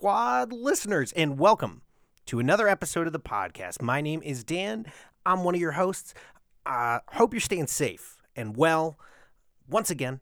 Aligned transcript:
Squad 0.00 0.50
listeners, 0.50 1.12
and 1.12 1.38
welcome 1.38 1.82
to 2.24 2.38
another 2.38 2.66
episode 2.66 3.06
of 3.06 3.12
the 3.12 3.20
podcast. 3.20 3.82
My 3.82 4.00
name 4.00 4.22
is 4.22 4.42
Dan. 4.42 4.86
I'm 5.26 5.44
one 5.44 5.54
of 5.54 5.60
your 5.60 5.72
hosts. 5.72 6.14
Uh, 6.64 7.00
hope 7.08 7.34
you're 7.34 7.40
staying 7.40 7.66
safe 7.66 8.16
and 8.34 8.56
well 8.56 8.98
once 9.68 9.90
again. 9.90 10.20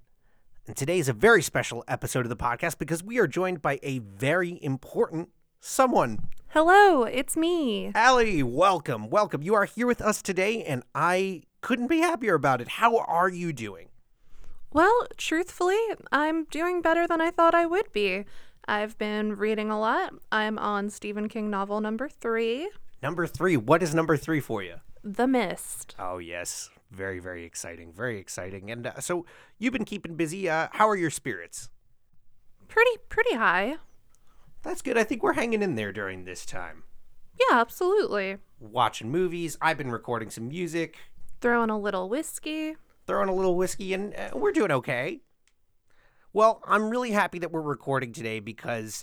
And 0.66 0.77
today 0.77 0.98
is 0.98 1.09
a 1.09 1.12
very 1.12 1.42
special 1.42 1.84
episode 1.86 2.27
of 2.27 2.28
the 2.28 2.34
podcast 2.34 2.78
because 2.78 3.04
we 3.04 3.20
are 3.20 3.28
joined 3.28 3.62
by 3.62 3.78
a 3.84 4.00
very 4.00 4.59
important 4.64 5.28
someone. 5.60 6.26
Hello, 6.48 7.04
it's 7.04 7.36
me. 7.36 7.92
Allie, 7.95 8.42
welcome. 8.42 9.08
Welcome. 9.10 9.42
You 9.42 9.54
are 9.54 9.64
here 9.66 9.86
with 9.86 10.02
us 10.02 10.22
today, 10.22 10.65
and 10.65 10.82
I 10.92 11.42
couldn't 11.60 11.87
be 11.87 11.98
happier 12.01 12.34
about 12.34 12.60
it. 12.60 12.66
How 12.66 12.98
are 12.98 13.29
you 13.29 13.52
doing? 13.52 13.90
Well, 14.73 15.06
truthfully, 15.16 15.79
I'm 16.10 16.46
doing 16.46 16.82
better 16.82 17.06
than 17.06 17.20
I 17.20 17.30
thought 17.30 17.54
I 17.54 17.65
would 17.65 17.92
be. 17.92 18.24
I've 18.68 18.98
been 18.98 19.34
reading 19.36 19.70
a 19.70 19.80
lot. 19.80 20.12
I'm 20.30 20.58
on 20.58 20.90
Stephen 20.90 21.28
King 21.28 21.48
novel 21.50 21.80
number 21.80 22.09
three, 22.09 22.68
Number 23.02 23.26
three. 23.28 23.56
What 23.56 23.82
is 23.82 23.95
number 23.95 24.16
three 24.16 24.40
for 24.40 24.60
you? 24.62 24.76
The 25.04 25.26
Mist. 25.28 25.95
Oh, 26.00 26.18
yes. 26.18 26.68
Very, 26.90 27.20
very 27.20 27.45
exciting. 27.45 27.92
Very 27.92 28.18
exciting. 28.18 28.70
And 28.73 28.88
uh, 28.88 28.98
so 29.00 29.24
you've 29.59 29.73
been 29.73 29.84
keeping 29.84 30.16
busy. 30.16 30.48
Uh, 30.50 30.66
how 30.73 30.88
are 30.88 30.96
your 30.96 31.10
spirits? 31.10 31.70
Pretty, 32.66 32.90
pretty 33.09 33.34
high. 33.36 33.76
That's 34.64 34.82
good. 34.82 34.98
I 34.98 35.04
think 35.04 35.23
we're 35.23 35.34
hanging 35.34 35.62
in 35.62 35.76
there 35.76 35.92
during 35.92 36.24
this 36.24 36.45
time. 36.45 36.82
Yeah, 37.38 37.60
absolutely. 37.60 38.38
Watching 38.59 39.10
movies. 39.12 39.56
I've 39.60 39.78
been 39.78 39.92
recording 39.92 40.28
some 40.30 40.48
music, 40.48 40.96
Throwing 41.40 41.70
a 41.70 41.78
little 41.78 42.09
whiskey. 42.09 42.74
throwing 43.06 43.28
a 43.28 43.34
little 43.34 43.54
whiskey, 43.54 43.95
and 43.95 44.12
uh, 44.16 44.30
we're 44.34 44.50
doing 44.50 44.73
okay. 44.73 45.21
Well, 46.34 46.62
I'm 46.66 46.90
really 46.90 47.12
happy 47.12 47.38
that 47.38 47.52
we're 47.52 47.62
recording 47.62 48.12
today 48.12 48.38
because 48.38 49.02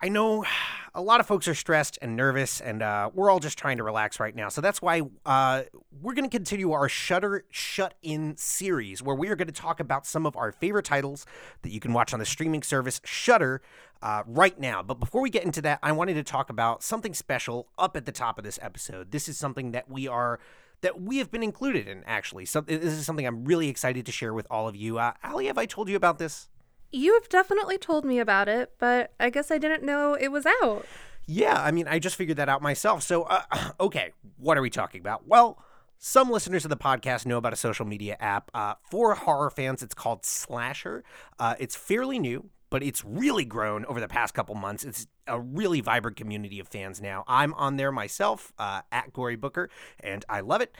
I 0.00 0.08
know 0.08 0.46
a 0.94 1.02
lot 1.02 1.20
of 1.20 1.26
folks 1.26 1.46
are 1.46 1.54
stressed 1.54 1.98
and 2.00 2.16
nervous, 2.16 2.62
and 2.62 2.82
uh, 2.82 3.10
we're 3.12 3.30
all 3.30 3.38
just 3.38 3.58
trying 3.58 3.76
to 3.76 3.82
relax 3.82 4.18
right 4.18 4.34
now. 4.34 4.48
So 4.48 4.62
that's 4.62 4.80
why 4.80 5.02
uh, 5.26 5.64
we're 6.00 6.14
going 6.14 6.24
to 6.28 6.34
continue 6.34 6.72
our 6.72 6.88
Shudder 6.88 7.44
Shut 7.50 7.94
In 8.02 8.34
series, 8.38 9.02
where 9.02 9.14
we 9.14 9.28
are 9.28 9.36
going 9.36 9.48
to 9.48 9.52
talk 9.52 9.78
about 9.78 10.06
some 10.06 10.24
of 10.24 10.38
our 10.38 10.50
favorite 10.50 10.86
titles 10.86 11.26
that 11.60 11.70
you 11.70 11.80
can 11.80 11.92
watch 11.92 12.14
on 12.14 12.18
the 12.18 12.26
streaming 12.26 12.62
service 12.62 13.02
Shudder 13.04 13.60
uh, 14.00 14.22
right 14.26 14.58
now. 14.58 14.82
But 14.82 15.00
before 15.00 15.20
we 15.20 15.28
get 15.28 15.44
into 15.44 15.60
that, 15.62 15.80
I 15.82 15.92
wanted 15.92 16.14
to 16.14 16.22
talk 16.22 16.48
about 16.48 16.82
something 16.82 17.12
special 17.12 17.68
up 17.76 17.94
at 17.94 18.06
the 18.06 18.12
top 18.12 18.38
of 18.38 18.44
this 18.44 18.58
episode. 18.62 19.10
This 19.10 19.28
is 19.28 19.36
something 19.36 19.72
that 19.72 19.90
we 19.90 20.08
are 20.08 20.40
that 20.80 21.00
we 21.00 21.18
have 21.18 21.30
been 21.30 21.42
included 21.42 21.88
in. 21.88 22.02
Actually, 22.06 22.44
so 22.44 22.60
this 22.60 22.82
is 22.84 23.04
something 23.04 23.26
I'm 23.26 23.44
really 23.44 23.68
excited 23.68 24.06
to 24.06 24.12
share 24.12 24.32
with 24.32 24.46
all 24.50 24.68
of 24.68 24.76
you. 24.76 24.98
Uh, 24.98 25.12
Allie, 25.22 25.46
have 25.46 25.58
I 25.58 25.66
told 25.66 25.88
you 25.88 25.96
about 25.96 26.18
this? 26.18 26.48
You 26.90 27.14
have 27.14 27.28
definitely 27.28 27.76
told 27.76 28.04
me 28.04 28.18
about 28.18 28.48
it, 28.48 28.72
but 28.78 29.12
I 29.20 29.30
guess 29.30 29.50
I 29.50 29.58
didn't 29.58 29.82
know 29.82 30.14
it 30.14 30.28
was 30.28 30.46
out. 30.62 30.86
Yeah, 31.26 31.62
I 31.62 31.70
mean, 31.72 31.86
I 31.86 31.98
just 31.98 32.16
figured 32.16 32.38
that 32.38 32.48
out 32.48 32.62
myself. 32.62 33.02
So, 33.02 33.24
uh, 33.24 33.42
okay, 33.80 34.12
what 34.38 34.56
are 34.56 34.62
we 34.62 34.70
talking 34.70 35.00
about? 35.00 35.26
Well, 35.28 35.62
some 35.98 36.30
listeners 36.30 36.64
of 36.64 36.68
the 36.68 36.76
podcast 36.76 37.26
know 37.26 37.38
about 37.38 37.52
a 37.52 37.56
social 37.56 37.84
media 37.84 38.16
app. 38.20 38.50
Uh, 38.54 38.74
for 38.82 39.14
horror 39.14 39.50
fans, 39.50 39.82
it's 39.82 39.94
called 39.94 40.24
Slasher. 40.24 41.02
Uh, 41.38 41.54
it's 41.58 41.74
fairly 41.74 42.18
new, 42.18 42.50
but 42.70 42.82
it's 42.82 43.04
really 43.04 43.44
grown 43.44 43.84
over 43.86 44.00
the 44.00 44.08
past 44.08 44.32
couple 44.32 44.54
months. 44.54 44.84
It's 44.84 45.08
a 45.26 45.40
really 45.40 45.80
vibrant 45.80 46.16
community 46.16 46.60
of 46.60 46.68
fans 46.68 47.00
now. 47.00 47.24
I'm 47.26 47.52
on 47.54 47.76
there 47.76 47.90
myself, 47.90 48.52
uh, 48.58 48.82
at 48.92 49.12
Gory 49.12 49.36
Booker, 49.36 49.70
and 50.00 50.24
I 50.28 50.40
love 50.40 50.60
it. 50.60 50.74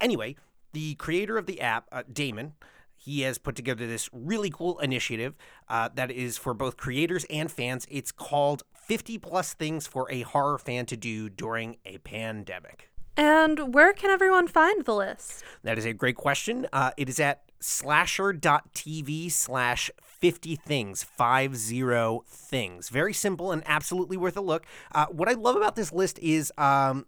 Anyway, 0.00 0.36
the 0.72 0.94
creator 0.96 1.38
of 1.38 1.46
the 1.46 1.60
app, 1.60 1.86
uh, 1.92 2.02
Damon, 2.12 2.54
he 2.96 3.20
has 3.20 3.38
put 3.38 3.54
together 3.54 3.86
this 3.86 4.10
really 4.12 4.50
cool 4.50 4.80
initiative 4.80 5.36
uh, 5.68 5.90
that 5.94 6.10
is 6.10 6.38
for 6.38 6.54
both 6.54 6.76
creators 6.76 7.24
and 7.30 7.52
fans. 7.52 7.86
It's 7.88 8.10
called 8.10 8.64
50 8.74 9.18
plus 9.18 9.54
things 9.54 9.86
for 9.86 10.10
a 10.10 10.22
horror 10.22 10.58
fan 10.58 10.86
to 10.86 10.96
do 10.96 11.28
during 11.28 11.76
a 11.84 11.98
pandemic. 11.98 12.90
And 13.16 13.74
where 13.74 13.92
can 13.92 14.10
everyone 14.10 14.46
find 14.46 14.84
the 14.84 14.94
list? 14.94 15.42
That 15.62 15.78
is 15.78 15.86
a 15.86 15.92
great 15.92 16.16
question. 16.16 16.66
Uh, 16.72 16.90
it 16.96 17.08
is 17.08 17.18
at 17.18 17.42
slasher.tv 17.60 19.32
slash 19.32 19.90
50 20.02 20.56
things, 20.56 21.02
50 21.02 22.20
things. 22.28 22.88
Very 22.88 23.12
simple 23.12 23.52
and 23.52 23.62
absolutely 23.66 24.16
worth 24.16 24.36
a 24.36 24.40
look. 24.40 24.66
Uh, 24.94 25.06
what 25.06 25.28
I 25.28 25.32
love 25.32 25.56
about 25.56 25.76
this 25.76 25.92
list 25.92 26.18
is 26.20 26.52
um, 26.58 27.06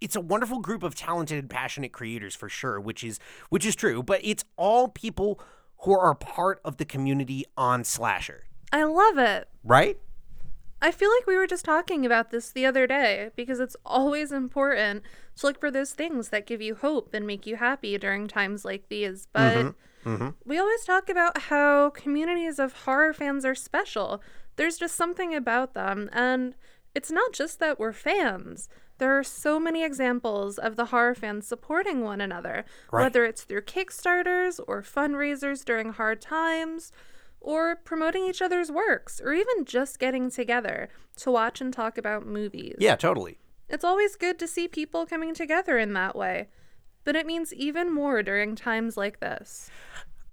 it's 0.00 0.16
a 0.16 0.20
wonderful 0.20 0.60
group 0.60 0.82
of 0.82 0.94
talented 0.94 1.38
and 1.38 1.50
passionate 1.50 1.92
creators 1.92 2.34
for 2.34 2.48
sure, 2.48 2.78
which 2.80 3.02
is 3.02 3.18
which 3.48 3.64
is 3.64 3.74
true, 3.74 4.02
but 4.02 4.20
it's 4.22 4.44
all 4.56 4.88
people 4.88 5.40
who 5.82 5.92
are 5.98 6.14
part 6.14 6.60
of 6.64 6.76
the 6.76 6.84
community 6.84 7.44
on 7.56 7.84
Slasher, 7.84 8.44
I 8.72 8.84
love 8.84 9.16
it. 9.18 9.48
right? 9.62 9.96
I 10.80 10.90
feel 10.92 11.10
like 11.10 11.26
we 11.26 11.36
were 11.36 11.46
just 11.46 11.64
talking 11.64 12.06
about 12.06 12.30
this 12.30 12.50
the 12.50 12.64
other 12.64 12.86
day 12.86 13.30
because 13.34 13.58
it's 13.58 13.76
always 13.84 14.30
important 14.30 15.02
to 15.36 15.46
look 15.46 15.58
for 15.58 15.70
those 15.70 15.92
things 15.92 16.28
that 16.28 16.46
give 16.46 16.62
you 16.62 16.76
hope 16.76 17.12
and 17.12 17.26
make 17.26 17.46
you 17.46 17.56
happy 17.56 17.98
during 17.98 18.28
times 18.28 18.64
like 18.64 18.88
these. 18.88 19.26
Mm-hmm. 19.34 19.72
But 20.04 20.10
mm-hmm. 20.10 20.28
we 20.44 20.58
always 20.58 20.84
talk 20.84 21.08
about 21.08 21.38
how 21.42 21.90
communities 21.90 22.58
of 22.58 22.84
horror 22.84 23.12
fans 23.12 23.44
are 23.44 23.56
special. 23.56 24.22
There's 24.56 24.78
just 24.78 24.94
something 24.94 25.34
about 25.34 25.74
them. 25.74 26.08
And 26.12 26.54
it's 26.94 27.10
not 27.10 27.32
just 27.32 27.58
that 27.58 27.78
we're 27.78 27.92
fans. 27.92 28.68
There 28.98 29.16
are 29.16 29.24
so 29.24 29.60
many 29.60 29.84
examples 29.84 30.58
of 30.58 30.76
the 30.76 30.86
horror 30.86 31.14
fans 31.14 31.46
supporting 31.46 32.02
one 32.02 32.20
another, 32.20 32.64
Right. 32.92 33.04
whether 33.04 33.24
it's 33.24 33.42
through 33.42 33.62
Kickstarters 33.62 34.60
or 34.66 34.82
fundraisers 34.82 35.64
during 35.64 35.92
hard 35.92 36.20
times 36.20 36.92
or 37.40 37.76
promoting 37.76 38.26
each 38.26 38.42
other's 38.42 38.70
works, 38.70 39.20
or 39.20 39.32
even 39.32 39.64
just 39.64 39.98
getting 39.98 40.30
together 40.30 40.88
to 41.16 41.30
watch 41.30 41.60
and 41.60 41.72
talk 41.72 41.98
about 41.98 42.26
movies. 42.26 42.76
Yeah, 42.78 42.96
totally. 42.96 43.38
It's 43.68 43.84
always 43.84 44.16
good 44.16 44.38
to 44.38 44.48
see 44.48 44.66
people 44.68 45.06
coming 45.06 45.34
together 45.34 45.78
in 45.78 45.92
that 45.92 46.16
way, 46.16 46.48
but 47.04 47.16
it 47.16 47.26
means 47.26 47.52
even 47.52 47.92
more 47.92 48.22
during 48.22 48.56
times 48.56 48.96
like 48.96 49.20
this. 49.20 49.70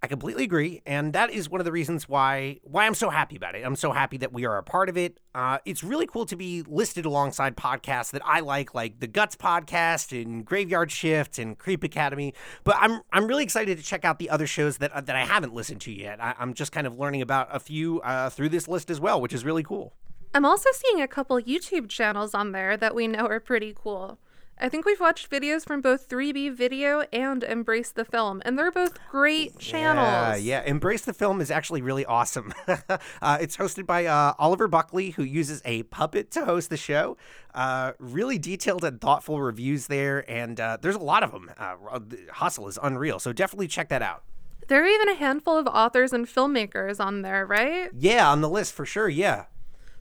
I 0.06 0.08
completely 0.08 0.44
agree, 0.44 0.84
and 0.86 1.14
that 1.14 1.32
is 1.32 1.50
one 1.50 1.60
of 1.60 1.66
the 1.66 1.72
reasons 1.72 2.08
why 2.08 2.60
why 2.62 2.86
I'm 2.86 2.94
so 2.94 3.10
happy 3.10 3.38
about 3.38 3.56
it. 3.56 3.66
I'm 3.66 3.76
so 3.76 3.92
happy 3.92 4.18
that 4.18 4.32
we 4.32 4.46
are 4.46 4.56
a 4.56 4.62
part 4.62 4.88
of 4.88 4.98
it. 4.98 5.20
Uh, 5.34 5.58
it's 5.66 5.84
really 5.84 6.06
cool 6.06 6.28
to 6.28 6.36
be 6.36 6.62
listed 6.68 7.08
alongside 7.08 7.58
podcasts 7.58 8.12
that 8.12 8.22
I 8.24 8.42
like, 8.42 8.76
like 8.76 9.00
the 9.00 9.08
Guts 9.08 9.36
podcast 9.36 10.12
and 10.12 10.46
Graveyard 10.46 10.92
Shift 10.92 11.40
and 11.40 11.58
Creep 11.58 11.84
Academy. 11.84 12.36
But 12.64 12.76
I'm 12.80 13.02
I'm 13.12 13.26
really 13.26 13.42
excited 13.44 13.80
to 13.80 13.84
check 13.84 14.06
out 14.06 14.20
the 14.20 14.30
other 14.30 14.46
shows 14.46 14.78
that 14.78 14.92
uh, 14.92 15.02
that 15.02 15.16
I 15.16 15.26
haven't 15.26 15.56
listened 15.56 15.82
to 15.82 15.92
yet. 15.92 16.24
I, 16.24 16.36
I'm 16.38 16.54
just 16.54 16.72
kind 16.72 16.86
of 16.86 17.00
learning 17.00 17.24
about 17.24 17.48
a 17.52 17.60
few 17.60 18.00
uh, 18.02 18.30
through 18.30 18.50
this 18.50 18.68
list 18.68 18.92
as 18.92 19.00
well, 19.00 19.20
which 19.20 19.34
is 19.34 19.44
really 19.44 19.64
cool. 19.64 19.96
I'm 20.36 20.46
also 20.46 20.70
seeing 20.72 21.02
a 21.02 21.08
couple 21.08 21.42
YouTube 21.42 21.90
channels 21.90 22.36
on 22.36 22.52
there 22.52 22.78
that 22.78 22.94
we 22.94 23.08
know 23.08 23.26
are 23.26 23.40
pretty 23.40 23.74
cool. 23.76 24.20
I 24.58 24.70
think 24.70 24.86
we've 24.86 25.02
watched 25.02 25.30
videos 25.30 25.66
from 25.66 25.82
both 25.82 26.08
3B 26.08 26.54
Video 26.56 27.02
and 27.12 27.44
Embrace 27.44 27.92
the 27.92 28.06
Film, 28.06 28.42
and 28.46 28.58
they're 28.58 28.72
both 28.72 28.98
great 29.10 29.60
channels. 29.60 30.42
Yeah, 30.42 30.62
yeah. 30.62 30.64
Embrace 30.64 31.02
the 31.02 31.14
Film 31.14 31.42
is 31.42 31.52
actually 31.52 31.82
really 31.82 32.06
awesome. 32.06 32.54
uh, 32.68 33.38
it's 33.42 33.58
hosted 33.58 33.86
by 33.86 34.06
uh, 34.06 34.34
Oliver 34.40 34.70
Buckley, 34.70 35.10
who 35.12 35.24
uses 35.24 35.62
a 35.66 35.84
puppet 35.84 36.32
to 36.32 36.46
host 36.46 36.70
the 36.70 36.78
show. 36.78 37.18
Uh, 37.54 37.92
really 38.00 38.40
detailed 38.40 38.86
and 38.86 39.02
thoughtful 39.02 39.42
reviews 39.42 39.88
there, 39.88 40.30
and 40.32 40.58
uh, 40.62 40.78
there's 40.82 40.96
a 40.96 41.00
lot 41.00 41.22
of 41.22 41.34
them. 41.34 41.52
Uh, 41.58 42.00
the 42.00 42.26
hustle 42.32 42.70
is 42.70 42.80
unreal, 42.82 43.20
so 43.20 43.34
definitely 43.34 43.68
check 43.68 43.90
that 43.90 44.02
out. 44.02 44.24
There 44.68 44.84
are 44.84 44.88
even 44.88 45.10
a 45.10 45.16
handful 45.16 45.58
of 45.58 45.68
authors 45.68 46.14
and 46.14 46.26
filmmakers 46.26 47.04
on 47.04 47.24
there, 47.24 47.46
right? 47.46 47.90
Yeah, 47.98 48.32
on 48.32 48.40
the 48.40 48.50
list 48.50 48.74
for 48.74 48.86
sure. 48.86 49.10
Yeah. 49.10 49.46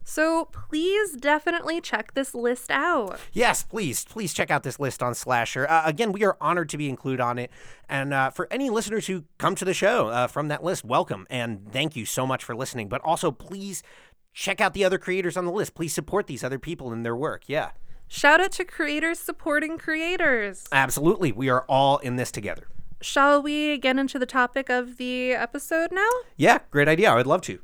So 0.07 0.45
please 0.69 1.13
definitely 1.17 1.81
check 1.81 2.13
this 2.15 2.35
list 2.35 2.71
out. 2.71 3.19
Yes, 3.33 3.63
please, 3.65 4.05
please 4.05 4.35
check 4.35 4.51
out 4.51 4.63
this 4.63 4.79
list 4.79 5.03
on 5.03 5.15
Slasher. 5.15 5.67
Uh, 5.69 5.83
again, 5.87 6.13
we 6.13 6.25
are 6.25 6.37
honored 6.41 6.69
to 6.69 6.77
be 6.77 6.89
included 6.89 7.21
on 7.23 7.39
it. 7.39 7.51
And 7.89 8.13
uh, 8.13 8.31
for 8.31 8.47
any 8.51 8.69
listeners 8.71 9.07
who 9.07 9.25
come 9.39 9.55
to 9.55 9.65
the 9.65 9.73
show 9.75 10.09
uh, 10.09 10.27
from 10.27 10.49
that 10.49 10.63
list, 10.63 10.85
welcome 10.85 11.27
and 11.31 11.73
thank 11.73 11.97
you 11.97 12.05
so 12.05 12.27
much 12.27 12.45
for 12.45 12.55
listening. 12.55 12.89
But 12.89 13.01
also, 13.03 13.31
please 13.33 13.83
check 14.35 14.61
out 14.61 14.75
the 14.75 14.85
other 14.85 14.99
creators 14.99 15.37
on 15.37 15.47
the 15.47 15.53
list. 15.53 15.75
Please 15.75 15.95
support 15.95 16.27
these 16.27 16.45
other 16.45 16.59
people 16.59 16.93
in 16.93 17.03
their 17.03 17.17
work. 17.17 17.45
Yeah, 17.47 17.71
Shout 18.07 18.41
out 18.41 18.53
to 18.53 18.65
creators 18.67 19.19
supporting 19.19 19.79
creators. 19.79 20.67
absolutely. 20.71 21.33
We 21.33 21.49
are 21.49 21.65
all 21.69 21.97
in 21.99 22.17
this 22.17 22.31
together. 22.31 22.69
Shall 23.01 23.43
we 23.43 23.79
get 23.79 23.99
into 23.99 24.19
the 24.19 24.27
topic 24.27 24.69
of 24.69 24.99
the 24.99 25.33
episode 25.33 25.91
now? 25.91 26.09
Yeah, 26.37 26.59
great 26.71 26.89
idea. 26.89 27.11
I 27.11 27.15
would 27.17 27.27
love 27.27 27.41
to. 27.43 27.61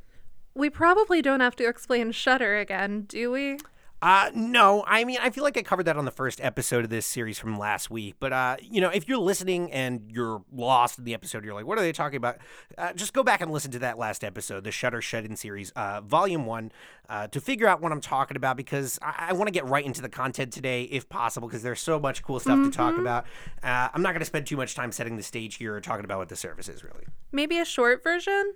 We 0.55 0.71
probably 0.71 1.23
don't 1.23 1.41
have 1.41 1.57
to 1.57 1.69
explain 1.69 2.13
Shudder 2.13 2.59
again, 2.59 3.03
do 3.03 3.31
we? 3.31 3.59
Uh, 4.03 4.31
no, 4.35 4.83
I 4.87 5.05
mean, 5.05 5.19
I 5.21 5.29
feel 5.29 5.45
like 5.45 5.59
I 5.59 5.63
covered 5.63 5.83
that 5.83 5.99
on 5.99 6.07
the 6.07 6.11
first 6.11 6.41
episode 6.41 6.85
of 6.85 6.91
this 6.91 7.05
series 7.05 7.39
from 7.39 7.59
last 7.59 7.91
week. 7.91 8.15
But, 8.19 8.33
uh, 8.33 8.57
you 8.63 8.81
know, 8.81 8.89
if 8.89 9.07
you're 9.07 9.19
listening 9.19 9.71
and 9.73 10.11
you're 10.11 10.43
lost 10.51 10.99
in 10.99 11.05
the 11.05 11.13
episode, 11.13 11.45
you're 11.45 11.53
like, 11.53 11.67
what 11.67 11.77
are 11.77 11.83
they 11.83 11.93
talking 11.93 12.17
about? 12.17 12.39
Uh, 12.79 12.95
just 12.95 13.13
go 13.13 13.23
back 13.23 13.43
and 13.43 13.53
listen 13.53 13.71
to 13.73 13.79
that 13.81 13.99
last 13.99 14.25
episode, 14.25 14.65
the 14.65 14.73
Shudder 14.73 15.03
Shut 15.03 15.27
In 15.27 15.37
series, 15.37 15.71
uh, 15.73 16.01
volume 16.01 16.47
one, 16.47 16.73
uh, 17.11 17.27
to 17.29 17.43
figure 17.43 17.67
out 17.67 17.83
what 17.83 17.93
I'm 17.93 18.01
talking 18.01 18.39
about 18.39 18.57
because 18.57 18.99
I, 19.03 19.27
I 19.29 19.33
want 19.35 19.49
to 19.49 19.53
get 19.53 19.67
right 19.67 19.85
into 19.85 20.01
the 20.01 20.09
content 20.09 20.51
today 20.55 20.85
if 20.85 21.07
possible 21.11 21.47
because 21.49 21.63
there's 21.63 21.81
so 21.81 22.01
much 22.01 22.23
cool 22.23 22.41
stuff 22.41 22.59
to 22.59 22.71
talk 22.71 22.97
about. 22.97 23.27
Uh, 23.63 23.91
I'm 23.93 24.01
not 24.01 24.13
going 24.13 24.21
to 24.21 24.27
spend 24.27 24.47
too 24.47 24.57
much 24.57 24.75
time 24.75 24.93
setting 24.93 25.19
the 25.19 25.23
stage 25.23 25.57
here 25.57 25.75
or 25.75 25.81
talking 25.83 26.07
about 26.07 26.19
what 26.19 26.31
the 26.31 26.37
service 26.37 26.71
is 26.71 26.83
really. 26.83 27.05
Maybe 27.33 27.59
a 27.59 27.67
short 27.67 28.03
version? 28.03 28.55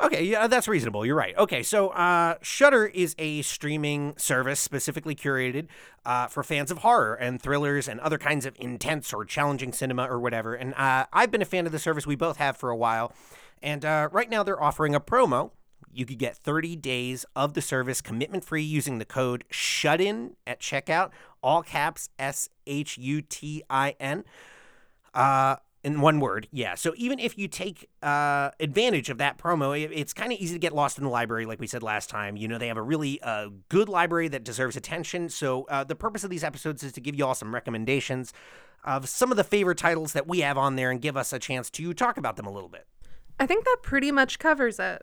Okay, 0.00 0.24
yeah, 0.24 0.46
that's 0.46 0.66
reasonable. 0.66 1.04
You're 1.04 1.16
right. 1.16 1.36
Okay, 1.36 1.62
so 1.62 1.88
uh, 1.90 2.36
Shudder 2.40 2.86
is 2.86 3.14
a 3.18 3.42
streaming 3.42 4.14
service 4.16 4.58
specifically 4.58 5.14
curated 5.14 5.66
uh, 6.06 6.26
for 6.26 6.42
fans 6.42 6.70
of 6.70 6.78
horror 6.78 7.14
and 7.14 7.40
thrillers 7.40 7.86
and 7.86 8.00
other 8.00 8.16
kinds 8.16 8.46
of 8.46 8.56
intense 8.58 9.12
or 9.12 9.26
challenging 9.26 9.74
cinema 9.74 10.04
or 10.04 10.18
whatever. 10.18 10.54
And 10.54 10.72
uh, 10.74 11.04
I've 11.12 11.30
been 11.30 11.42
a 11.42 11.46
fan 11.46 11.66
of 11.66 11.72
the 11.72 11.78
service. 11.78 12.06
We 12.06 12.16
both 12.16 12.38
have 12.38 12.56
for 12.56 12.70
a 12.70 12.76
while. 12.76 13.12
And 13.62 13.84
uh, 13.84 14.08
right 14.10 14.30
now 14.30 14.42
they're 14.42 14.62
offering 14.62 14.94
a 14.94 15.00
promo. 15.00 15.50
You 15.92 16.06
could 16.06 16.18
get 16.18 16.34
30 16.34 16.76
days 16.76 17.26
of 17.36 17.52
the 17.52 17.60
service 17.60 18.00
commitment 18.00 18.42
free 18.42 18.62
using 18.62 18.98
the 18.98 19.04
code 19.04 19.44
SHUTIN 19.50 20.36
at 20.46 20.60
checkout, 20.60 21.10
all 21.42 21.62
caps 21.62 22.08
S 22.18 22.48
H 22.66 22.96
U 22.96 23.20
T 23.20 23.62
I 23.68 23.96
N. 24.00 24.24
In 25.82 26.02
one 26.02 26.20
word, 26.20 26.46
yeah. 26.52 26.74
So 26.74 26.92
even 26.96 27.18
if 27.18 27.38
you 27.38 27.48
take 27.48 27.88
uh, 28.02 28.50
advantage 28.60 29.08
of 29.08 29.16
that 29.16 29.38
promo, 29.38 29.78
it, 29.80 29.90
it's 29.94 30.12
kind 30.12 30.30
of 30.30 30.38
easy 30.38 30.54
to 30.54 30.58
get 30.58 30.74
lost 30.74 30.98
in 30.98 31.04
the 31.04 31.10
library, 31.10 31.46
like 31.46 31.58
we 31.58 31.66
said 31.66 31.82
last 31.82 32.10
time. 32.10 32.36
You 32.36 32.48
know, 32.48 32.58
they 32.58 32.68
have 32.68 32.76
a 32.76 32.82
really 32.82 33.18
uh, 33.22 33.48
good 33.70 33.88
library 33.88 34.28
that 34.28 34.44
deserves 34.44 34.76
attention. 34.76 35.30
So 35.30 35.64
uh, 35.70 35.84
the 35.84 35.94
purpose 35.94 36.22
of 36.22 36.28
these 36.28 36.44
episodes 36.44 36.82
is 36.82 36.92
to 36.92 37.00
give 37.00 37.14
you 37.14 37.24
all 37.24 37.34
some 37.34 37.54
recommendations 37.54 38.34
of 38.84 39.08
some 39.08 39.30
of 39.30 39.38
the 39.38 39.44
favorite 39.44 39.78
titles 39.78 40.12
that 40.12 40.26
we 40.26 40.40
have 40.40 40.58
on 40.58 40.76
there 40.76 40.90
and 40.90 41.00
give 41.00 41.16
us 41.16 41.32
a 41.32 41.38
chance 41.38 41.70
to 41.70 41.94
talk 41.94 42.18
about 42.18 42.36
them 42.36 42.46
a 42.46 42.52
little 42.52 42.68
bit. 42.68 42.86
I 43.38 43.46
think 43.46 43.64
that 43.64 43.78
pretty 43.82 44.12
much 44.12 44.38
covers 44.38 44.78
it. 44.78 45.02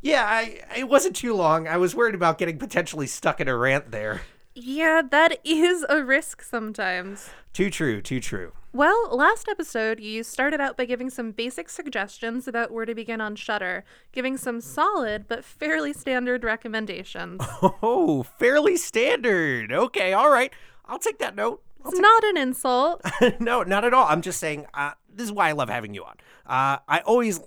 Yeah, 0.00 0.24
I, 0.24 0.60
it 0.76 0.88
wasn't 0.88 1.14
too 1.14 1.34
long. 1.34 1.68
I 1.68 1.76
was 1.76 1.94
worried 1.94 2.16
about 2.16 2.38
getting 2.38 2.58
potentially 2.58 3.06
stuck 3.06 3.40
in 3.40 3.46
a 3.46 3.56
rant 3.56 3.92
there. 3.92 4.22
Yeah, 4.56 5.02
that 5.08 5.38
is 5.44 5.84
a 5.88 6.02
risk 6.02 6.42
sometimes. 6.42 7.30
Too 7.52 7.70
true, 7.70 8.00
too 8.02 8.18
true. 8.18 8.52
Well, 8.72 9.08
last 9.10 9.48
episode, 9.48 9.98
you 9.98 10.22
started 10.22 10.60
out 10.60 10.76
by 10.76 10.84
giving 10.84 11.10
some 11.10 11.32
basic 11.32 11.68
suggestions 11.68 12.46
about 12.46 12.70
where 12.70 12.84
to 12.84 12.94
begin 12.94 13.20
on 13.20 13.34
Shudder, 13.34 13.84
giving 14.12 14.36
some 14.36 14.60
solid 14.60 15.26
but 15.26 15.44
fairly 15.44 15.92
standard 15.92 16.44
recommendations. 16.44 17.42
Oh, 17.82 18.22
fairly 18.22 18.76
standard. 18.76 19.72
Okay, 19.72 20.12
all 20.12 20.30
right. 20.30 20.52
I'll 20.84 20.98
take 20.98 21.18
that 21.18 21.34
note. 21.34 21.62
It's 21.84 21.98
not 21.98 22.24
an 22.24 22.36
insult. 22.36 23.02
no, 23.40 23.62
not 23.62 23.84
at 23.84 23.92
all. 23.92 24.06
I'm 24.06 24.22
just 24.22 24.38
saying, 24.38 24.66
uh, 24.74 24.92
this 25.12 25.24
is 25.24 25.32
why 25.32 25.48
I 25.48 25.52
love 25.52 25.68
having 25.68 25.94
you 25.94 26.04
on. 26.04 26.16
Uh, 26.46 26.78
I 26.86 27.00
always 27.00 27.40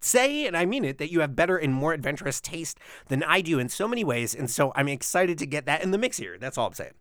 say, 0.00 0.46
and 0.46 0.56
I 0.56 0.64
mean 0.64 0.84
it, 0.84 0.98
that 0.98 1.10
you 1.10 1.20
have 1.20 1.36
better 1.36 1.56
and 1.56 1.72
more 1.72 1.92
adventurous 1.92 2.40
taste 2.40 2.78
than 3.08 3.22
I 3.22 3.42
do 3.42 3.58
in 3.58 3.68
so 3.68 3.86
many 3.86 4.04
ways. 4.04 4.34
And 4.34 4.50
so 4.50 4.72
I'm 4.74 4.88
excited 4.88 5.38
to 5.38 5.46
get 5.46 5.66
that 5.66 5.82
in 5.82 5.90
the 5.92 5.98
mix 5.98 6.16
here. 6.16 6.36
That's 6.38 6.58
all 6.58 6.66
I'm 6.66 6.74
saying. 6.74 6.94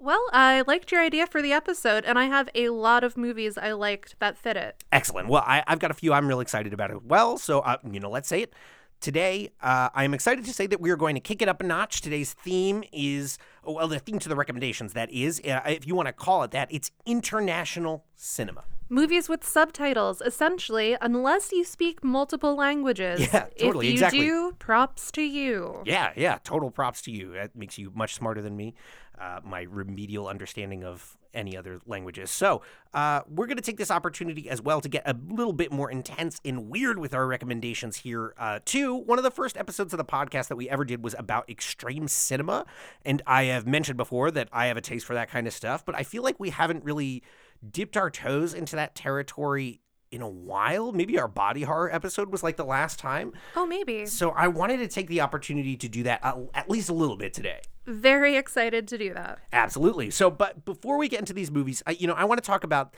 Well, 0.00 0.24
I 0.32 0.62
liked 0.66 0.92
your 0.92 1.00
idea 1.00 1.26
for 1.26 1.42
the 1.42 1.52
episode, 1.52 2.04
and 2.04 2.18
I 2.18 2.26
have 2.26 2.48
a 2.54 2.68
lot 2.68 3.02
of 3.02 3.16
movies 3.16 3.58
I 3.58 3.72
liked 3.72 4.14
that 4.20 4.38
fit 4.38 4.56
it. 4.56 4.84
Excellent. 4.92 5.28
Well, 5.28 5.42
I, 5.44 5.64
have 5.66 5.80
got 5.80 5.90
a 5.90 5.94
few 5.94 6.12
I'm 6.12 6.28
really 6.28 6.42
excited 6.42 6.72
about 6.72 6.92
as 6.92 6.98
well. 7.02 7.36
So, 7.36 7.60
uh, 7.60 7.78
you 7.90 7.98
know, 7.98 8.08
let's 8.08 8.28
say 8.28 8.42
it. 8.42 8.54
Today, 9.00 9.50
uh, 9.60 9.90
I 9.94 10.04
am 10.04 10.14
excited 10.14 10.44
to 10.44 10.52
say 10.52 10.66
that 10.68 10.80
we 10.80 10.90
are 10.90 10.96
going 10.96 11.14
to 11.14 11.20
kick 11.20 11.40
it 11.42 11.48
up 11.48 11.60
a 11.60 11.64
notch. 11.64 12.00
Today's 12.00 12.32
theme 12.32 12.82
is, 12.92 13.38
oh, 13.64 13.74
well, 13.74 13.88
the 13.88 13.98
theme 13.98 14.18
to 14.20 14.28
the 14.28 14.34
recommendations, 14.36 14.92
that 14.92 15.10
is, 15.12 15.40
uh, 15.40 15.60
if 15.66 15.86
you 15.86 15.94
want 15.94 16.06
to 16.06 16.12
call 16.12 16.42
it 16.42 16.50
that, 16.52 16.68
it's 16.72 16.90
international 17.06 18.04
cinema. 18.16 18.64
Movies 18.90 19.28
with 19.28 19.44
subtitles, 19.44 20.22
essentially, 20.22 20.96
unless 21.00 21.52
you 21.52 21.62
speak 21.62 22.02
multiple 22.02 22.56
languages. 22.56 23.20
Yeah, 23.20 23.46
totally, 23.58 23.88
If 23.88 23.90
you 23.90 23.96
exactly. 23.96 24.20
do, 24.20 24.52
props 24.58 25.12
to 25.12 25.22
you. 25.22 25.82
Yeah, 25.84 26.12
yeah, 26.16 26.38
total 26.42 26.70
props 26.70 27.02
to 27.02 27.10
you. 27.10 27.34
That 27.34 27.54
makes 27.54 27.76
you 27.78 27.92
much 27.94 28.14
smarter 28.14 28.40
than 28.40 28.56
me. 28.56 28.74
Uh, 29.20 29.40
my 29.44 29.62
remedial 29.62 30.28
understanding 30.28 30.84
of 30.84 31.16
any 31.34 31.56
other 31.56 31.80
languages. 31.86 32.30
So, 32.30 32.62
uh, 32.94 33.22
we're 33.28 33.46
going 33.46 33.56
to 33.56 33.62
take 33.62 33.76
this 33.76 33.90
opportunity 33.90 34.48
as 34.48 34.62
well 34.62 34.80
to 34.80 34.88
get 34.88 35.02
a 35.06 35.16
little 35.28 35.52
bit 35.52 35.72
more 35.72 35.90
intense 35.90 36.40
and 36.44 36.68
weird 36.70 36.98
with 36.98 37.14
our 37.14 37.26
recommendations 37.26 37.96
here, 37.96 38.34
uh, 38.38 38.60
too. 38.64 38.94
One 38.94 39.18
of 39.18 39.24
the 39.24 39.30
first 39.30 39.56
episodes 39.56 39.92
of 39.92 39.98
the 39.98 40.04
podcast 40.04 40.48
that 40.48 40.56
we 40.56 40.68
ever 40.68 40.84
did 40.84 41.02
was 41.02 41.14
about 41.18 41.50
extreme 41.50 42.06
cinema. 42.08 42.64
And 43.04 43.20
I 43.26 43.44
have 43.44 43.66
mentioned 43.66 43.96
before 43.96 44.30
that 44.30 44.48
I 44.52 44.66
have 44.66 44.76
a 44.76 44.80
taste 44.80 45.04
for 45.04 45.14
that 45.14 45.28
kind 45.28 45.46
of 45.46 45.52
stuff, 45.52 45.84
but 45.84 45.94
I 45.94 46.02
feel 46.02 46.22
like 46.22 46.38
we 46.38 46.50
haven't 46.50 46.84
really 46.84 47.22
dipped 47.68 47.96
our 47.96 48.10
toes 48.10 48.54
into 48.54 48.76
that 48.76 48.94
territory 48.94 49.80
in 50.10 50.22
a 50.22 50.28
while. 50.28 50.92
Maybe 50.92 51.18
our 51.18 51.28
body 51.28 51.62
horror 51.62 51.92
episode 51.92 52.30
was 52.30 52.42
like 52.42 52.56
the 52.56 52.64
last 52.64 52.98
time. 52.98 53.32
Oh, 53.56 53.66
maybe. 53.66 54.06
So 54.06 54.30
I 54.30 54.48
wanted 54.48 54.78
to 54.78 54.88
take 54.88 55.08
the 55.08 55.20
opportunity 55.20 55.76
to 55.76 55.88
do 55.88 56.02
that 56.04 56.20
uh, 56.22 56.42
at 56.54 56.68
least 56.70 56.88
a 56.88 56.94
little 56.94 57.16
bit 57.16 57.34
today. 57.34 57.60
Very 57.86 58.36
excited 58.36 58.86
to 58.88 58.98
do 58.98 59.14
that. 59.14 59.38
Absolutely. 59.52 60.10
So, 60.10 60.30
but 60.30 60.64
before 60.64 60.98
we 60.98 61.08
get 61.08 61.20
into 61.20 61.32
these 61.32 61.50
movies, 61.50 61.82
I, 61.86 61.92
you 61.92 62.06
know, 62.06 62.14
I 62.14 62.24
want 62.24 62.42
to 62.42 62.46
talk 62.46 62.64
about 62.64 62.94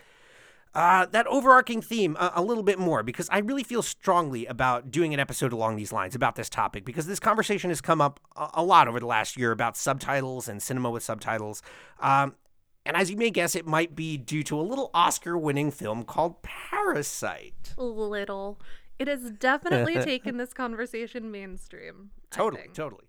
uh, 0.75 1.07
that 1.07 1.27
overarching 1.27 1.83
theme 1.83 2.17
a, 2.19 2.33
a 2.37 2.43
little 2.43 2.63
bit 2.63 2.79
more 2.79 3.03
because 3.03 3.29
I 3.31 3.39
really 3.39 3.65
feel 3.65 3.83
strongly 3.83 4.47
about 4.47 4.91
doing 4.91 5.13
an 5.13 5.21
episode 5.21 5.53
along 5.53 5.77
these 5.77 5.93
lines 5.93 6.15
about 6.15 6.37
this 6.37 6.49
topic 6.49 6.85
because 6.85 7.07
this 7.07 7.21
conversation 7.21 7.71
has 7.71 7.81
come 7.81 8.01
up 8.01 8.21
a, 8.37 8.51
a 8.55 8.65
lot 8.65 8.87
over 8.89 9.01
the 9.01 9.07
last 9.07 9.37
year 9.37 9.53
about 9.53 9.77
subtitles 9.77 10.49
and 10.49 10.63
cinema 10.63 10.91
with 10.91 11.03
subtitles. 11.03 11.63
Um, 11.99 12.35
and 12.87 12.97
as 12.97 13.11
you 13.11 13.17
may 13.17 13.31
guess, 13.31 13.55
it 13.55 13.67
might 13.67 13.95
be 13.95 14.17
due 14.17 14.43
to 14.45 14.59
a 14.59 14.63
little 14.63 14.91
Oscar 14.95 15.37
winning 15.37 15.71
film 15.71 16.03
called 16.05 16.43
Parasite. 16.43 17.75
Little. 17.77 18.61
It 18.99 19.09
has 19.09 19.31
definitely 19.31 19.95
taken 20.03 20.37
this 20.37 20.53
conversation 20.53 21.31
mainstream. 21.31 22.11
Totally, 22.31 22.69
totally. 22.73 23.05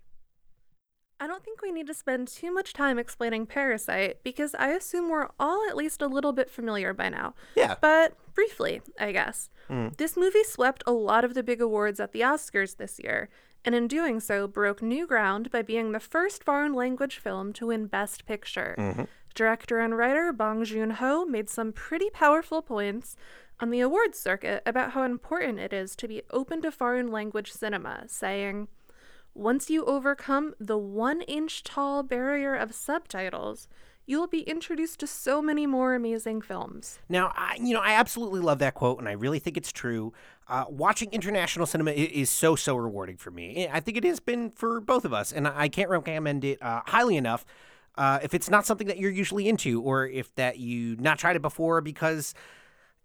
I 1.22 1.28
don't 1.28 1.44
think 1.44 1.62
we 1.62 1.70
need 1.70 1.86
to 1.86 1.94
spend 1.94 2.26
too 2.26 2.52
much 2.52 2.72
time 2.72 2.98
explaining 2.98 3.46
Parasite 3.46 4.24
because 4.24 4.56
I 4.56 4.70
assume 4.70 5.08
we're 5.08 5.28
all 5.38 5.64
at 5.68 5.76
least 5.76 6.02
a 6.02 6.08
little 6.08 6.32
bit 6.32 6.50
familiar 6.50 6.92
by 6.92 7.10
now. 7.10 7.34
Yeah. 7.54 7.76
But 7.80 8.16
briefly, 8.34 8.82
I 8.98 9.12
guess. 9.12 9.48
Hmm. 9.68 9.88
This 9.98 10.16
movie 10.16 10.42
swept 10.42 10.82
a 10.84 10.90
lot 10.90 11.24
of 11.24 11.34
the 11.34 11.44
big 11.44 11.60
awards 11.60 12.00
at 12.00 12.10
the 12.10 12.22
Oscars 12.22 12.76
this 12.76 12.98
year, 12.98 13.28
and 13.64 13.72
in 13.72 13.86
doing 13.86 14.18
so, 14.18 14.48
broke 14.48 14.82
new 14.82 15.06
ground 15.06 15.52
by 15.52 15.62
being 15.62 15.92
the 15.92 16.00
first 16.00 16.42
foreign 16.42 16.74
language 16.74 17.18
film 17.18 17.52
to 17.52 17.66
win 17.66 17.86
Best 17.86 18.26
Picture. 18.26 18.74
Mm-hmm. 18.76 19.04
Director 19.34 19.80
and 19.80 19.96
writer 19.96 20.32
Bong 20.32 20.64
Joon 20.64 20.90
Ho 20.90 21.24
made 21.24 21.48
some 21.48 21.72
pretty 21.72 22.10
powerful 22.10 22.62
points 22.62 23.16
on 23.60 23.70
the 23.70 23.80
awards 23.80 24.18
circuit 24.18 24.62
about 24.66 24.92
how 24.92 25.02
important 25.02 25.58
it 25.58 25.72
is 25.72 25.94
to 25.96 26.08
be 26.08 26.22
open 26.30 26.62
to 26.62 26.72
foreign 26.72 27.10
language 27.10 27.52
cinema, 27.52 28.04
saying, 28.08 28.68
once 29.34 29.70
you 29.70 29.84
overcome 29.86 30.54
the 30.60 30.76
one 30.76 31.22
inch 31.22 31.62
tall 31.62 32.02
barrier 32.02 32.54
of 32.54 32.74
subtitles, 32.74 33.68
you 34.04 34.18
will 34.18 34.26
be 34.26 34.40
introduced 34.40 35.00
to 35.00 35.06
so 35.06 35.40
many 35.40 35.66
more 35.66 35.94
amazing 35.94 36.42
films. 36.42 36.98
Now, 37.08 37.32
I, 37.36 37.56
you 37.60 37.72
know, 37.72 37.80
I 37.80 37.92
absolutely 37.92 38.40
love 38.40 38.58
that 38.58 38.74
quote, 38.74 38.98
and 38.98 39.08
I 39.08 39.12
really 39.12 39.38
think 39.38 39.56
it's 39.56 39.72
true. 39.72 40.12
Uh, 40.48 40.64
watching 40.68 41.08
international 41.12 41.66
cinema 41.66 41.92
is 41.92 42.28
so 42.28 42.56
so 42.56 42.76
rewarding 42.76 43.16
for 43.16 43.30
me. 43.30 43.68
I 43.72 43.80
think 43.80 43.96
it 43.96 44.04
has 44.04 44.20
been 44.20 44.50
for 44.50 44.80
both 44.80 45.04
of 45.04 45.12
us, 45.12 45.32
and 45.32 45.46
I 45.46 45.68
can't 45.68 45.88
recommend 45.88 46.44
it 46.44 46.60
uh, 46.60 46.82
highly 46.86 47.16
enough. 47.16 47.44
Uh, 47.96 48.18
if 48.22 48.34
it's 48.34 48.48
not 48.48 48.64
something 48.66 48.86
that 48.86 48.98
you're 48.98 49.10
usually 49.10 49.48
into, 49.48 49.82
or 49.82 50.06
if 50.06 50.34
that 50.36 50.58
you 50.58 50.96
not 50.96 51.18
tried 51.18 51.36
it 51.36 51.42
before, 51.42 51.80
because 51.80 52.34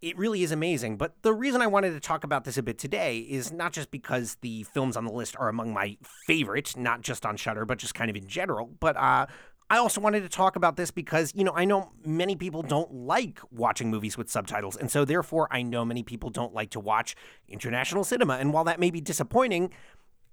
it 0.01 0.17
really 0.17 0.43
is 0.43 0.51
amazing. 0.51 0.97
But 0.97 1.15
the 1.23 1.33
reason 1.33 1.61
I 1.61 1.67
wanted 1.67 1.91
to 1.91 1.99
talk 1.99 2.23
about 2.23 2.43
this 2.43 2.57
a 2.57 2.63
bit 2.63 2.77
today 2.77 3.19
is 3.19 3.51
not 3.51 3.73
just 3.73 3.91
because 3.91 4.37
the 4.41 4.63
films 4.63 4.95
on 4.95 5.05
the 5.05 5.11
list 5.11 5.35
are 5.37 5.49
among 5.49 5.73
my 5.73 5.97
favorite, 6.27 6.77
not 6.77 7.01
just 7.01 7.25
on 7.25 7.35
Shudder, 7.35 7.65
but 7.65 7.79
just 7.79 7.95
kind 7.95 8.09
of 8.09 8.15
in 8.15 8.27
general. 8.27 8.69
But 8.79 8.95
uh, 8.95 9.25
I 9.69 9.77
also 9.77 9.99
wanted 9.99 10.21
to 10.21 10.29
talk 10.29 10.55
about 10.55 10.77
this 10.77 10.91
because, 10.91 11.33
you 11.35 11.43
know, 11.43 11.51
I 11.53 11.65
know 11.65 11.91
many 12.05 12.35
people 12.35 12.61
don't 12.61 12.93
like 12.93 13.39
watching 13.51 13.89
movies 13.89 14.17
with 14.17 14.29
subtitles. 14.29 14.77
And 14.77 14.89
so, 14.89 15.03
therefore, 15.03 15.47
I 15.51 15.61
know 15.63 15.83
many 15.83 16.03
people 16.03 16.29
don't 16.29 16.53
like 16.53 16.69
to 16.71 16.79
watch 16.79 17.15
international 17.49 18.03
cinema. 18.03 18.35
And 18.35 18.53
while 18.53 18.63
that 18.65 18.79
may 18.79 18.91
be 18.91 19.01
disappointing, 19.01 19.71